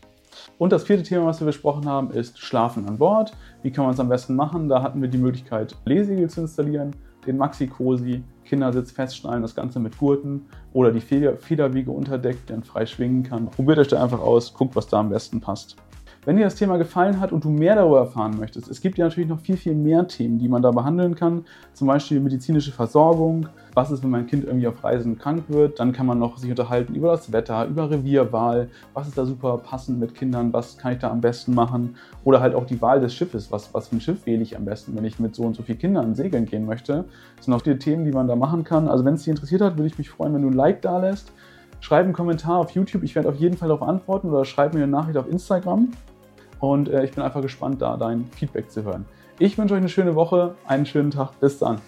Und 0.57 0.71
das 0.71 0.83
vierte 0.83 1.03
Thema, 1.03 1.25
was 1.25 1.39
wir 1.39 1.45
besprochen 1.47 1.85
haben, 1.85 2.11
ist 2.11 2.39
Schlafen 2.39 2.87
an 2.87 2.97
Bord. 2.97 3.33
Wie 3.63 3.71
kann 3.71 3.85
man 3.85 3.93
es 3.93 3.99
am 3.99 4.09
besten 4.09 4.35
machen? 4.35 4.69
Da 4.69 4.81
hatten 4.81 5.01
wir 5.01 5.09
die 5.09 5.17
Möglichkeit, 5.17 5.75
Lehsegel 5.85 6.29
zu 6.29 6.41
installieren, 6.41 6.95
den 7.25 7.37
Maxi-Cosi, 7.37 8.23
Kindersitz 8.45 8.91
festschnallen, 8.91 9.41
das 9.41 9.55
Ganze 9.55 9.79
mit 9.79 9.97
Gurten 9.97 10.45
oder 10.73 10.91
die 10.91 11.01
Federwiege 11.01 11.91
unter 11.91 12.17
Deck, 12.17 12.37
die 12.45 12.53
dann 12.53 12.63
frei 12.63 12.85
schwingen 12.85 13.23
kann. 13.23 13.47
Probiert 13.47 13.79
euch 13.79 13.87
da 13.87 14.01
einfach 14.01 14.19
aus, 14.19 14.53
guckt, 14.53 14.75
was 14.75 14.87
da 14.87 14.99
am 14.99 15.09
besten 15.09 15.39
passt. 15.39 15.75
Wenn 16.23 16.37
dir 16.37 16.43
das 16.43 16.53
Thema 16.53 16.77
gefallen 16.77 17.19
hat 17.19 17.31
und 17.31 17.43
du 17.43 17.49
mehr 17.49 17.73
darüber 17.73 17.97
erfahren 17.97 18.37
möchtest, 18.37 18.69
es 18.69 18.79
gibt 18.79 18.99
ja 18.99 19.05
natürlich 19.05 19.27
noch 19.27 19.39
viel, 19.39 19.57
viel 19.57 19.73
mehr 19.73 20.07
Themen, 20.07 20.37
die 20.37 20.49
man 20.49 20.61
da 20.61 20.69
behandeln 20.69 21.15
kann. 21.15 21.45
Zum 21.73 21.87
Beispiel 21.87 22.19
medizinische 22.19 22.71
Versorgung. 22.71 23.47
Was 23.73 23.89
ist, 23.89 24.03
wenn 24.03 24.11
mein 24.11 24.27
Kind 24.27 24.43
irgendwie 24.43 24.67
auf 24.67 24.83
Reisen 24.83 25.17
krank 25.17 25.45
wird? 25.47 25.79
Dann 25.79 25.93
kann 25.93 26.05
man 26.05 26.19
noch 26.19 26.37
sich 26.37 26.51
unterhalten 26.51 26.93
über 26.93 27.09
das 27.09 27.31
Wetter, 27.31 27.65
über 27.65 27.89
Revierwahl. 27.89 28.69
Was 28.93 29.07
ist 29.07 29.17
da 29.17 29.25
super 29.25 29.57
passend 29.57 29.99
mit 29.99 30.13
Kindern? 30.13 30.53
Was 30.53 30.77
kann 30.77 30.93
ich 30.93 30.99
da 30.99 31.09
am 31.09 31.21
besten 31.21 31.55
machen? 31.55 31.95
Oder 32.23 32.39
halt 32.39 32.53
auch 32.53 32.67
die 32.67 32.79
Wahl 32.83 32.99
des 32.99 33.15
Schiffes. 33.15 33.51
Was, 33.51 33.73
was 33.73 33.87
für 33.87 33.95
ein 33.95 34.01
Schiff 34.01 34.27
wähle 34.27 34.43
ich 34.43 34.55
am 34.55 34.65
besten, 34.65 34.95
wenn 34.95 35.05
ich 35.05 35.19
mit 35.19 35.33
so 35.33 35.41
und 35.41 35.55
so 35.55 35.63
vielen 35.63 35.79
Kindern 35.79 36.13
segeln 36.13 36.45
gehen 36.45 36.67
möchte? 36.67 37.05
Das 37.37 37.45
sind 37.45 37.53
auch 37.55 37.63
die 37.63 37.79
Themen, 37.79 38.05
die 38.05 38.11
man 38.11 38.27
da 38.27 38.35
machen 38.35 38.63
kann. 38.63 38.87
Also 38.87 39.03
wenn 39.05 39.15
es 39.15 39.21
dich 39.23 39.29
interessiert 39.29 39.61
hat, 39.61 39.75
würde 39.75 39.87
ich 39.87 39.97
mich 39.97 40.11
freuen, 40.11 40.35
wenn 40.35 40.43
du 40.43 40.49
ein 40.49 40.53
Like 40.53 40.83
da 40.83 40.99
lässt. 40.99 41.31
Schreib 41.79 42.03
einen 42.03 42.13
Kommentar 42.13 42.59
auf 42.59 42.69
YouTube, 42.69 43.01
ich 43.01 43.15
werde 43.15 43.27
auf 43.27 43.37
jeden 43.37 43.57
Fall 43.57 43.69
darauf 43.69 43.81
antworten 43.81 44.29
oder 44.29 44.45
schreib 44.45 44.75
mir 44.75 44.83
eine 44.83 44.91
Nachricht 44.91 45.17
auf 45.17 45.27
Instagram. 45.27 45.89
Und 46.61 46.87
äh, 46.87 47.03
ich 47.03 47.11
bin 47.11 47.23
einfach 47.23 47.41
gespannt, 47.41 47.81
da 47.81 47.97
dein 47.97 48.29
Feedback 48.31 48.71
zu 48.71 48.83
hören. 48.83 49.05
Ich 49.39 49.57
wünsche 49.57 49.73
euch 49.73 49.79
eine 49.79 49.89
schöne 49.89 50.15
Woche, 50.15 50.55
einen 50.65 50.85
schönen 50.85 51.11
Tag. 51.11 51.39
Bis 51.41 51.57
dann. 51.59 51.81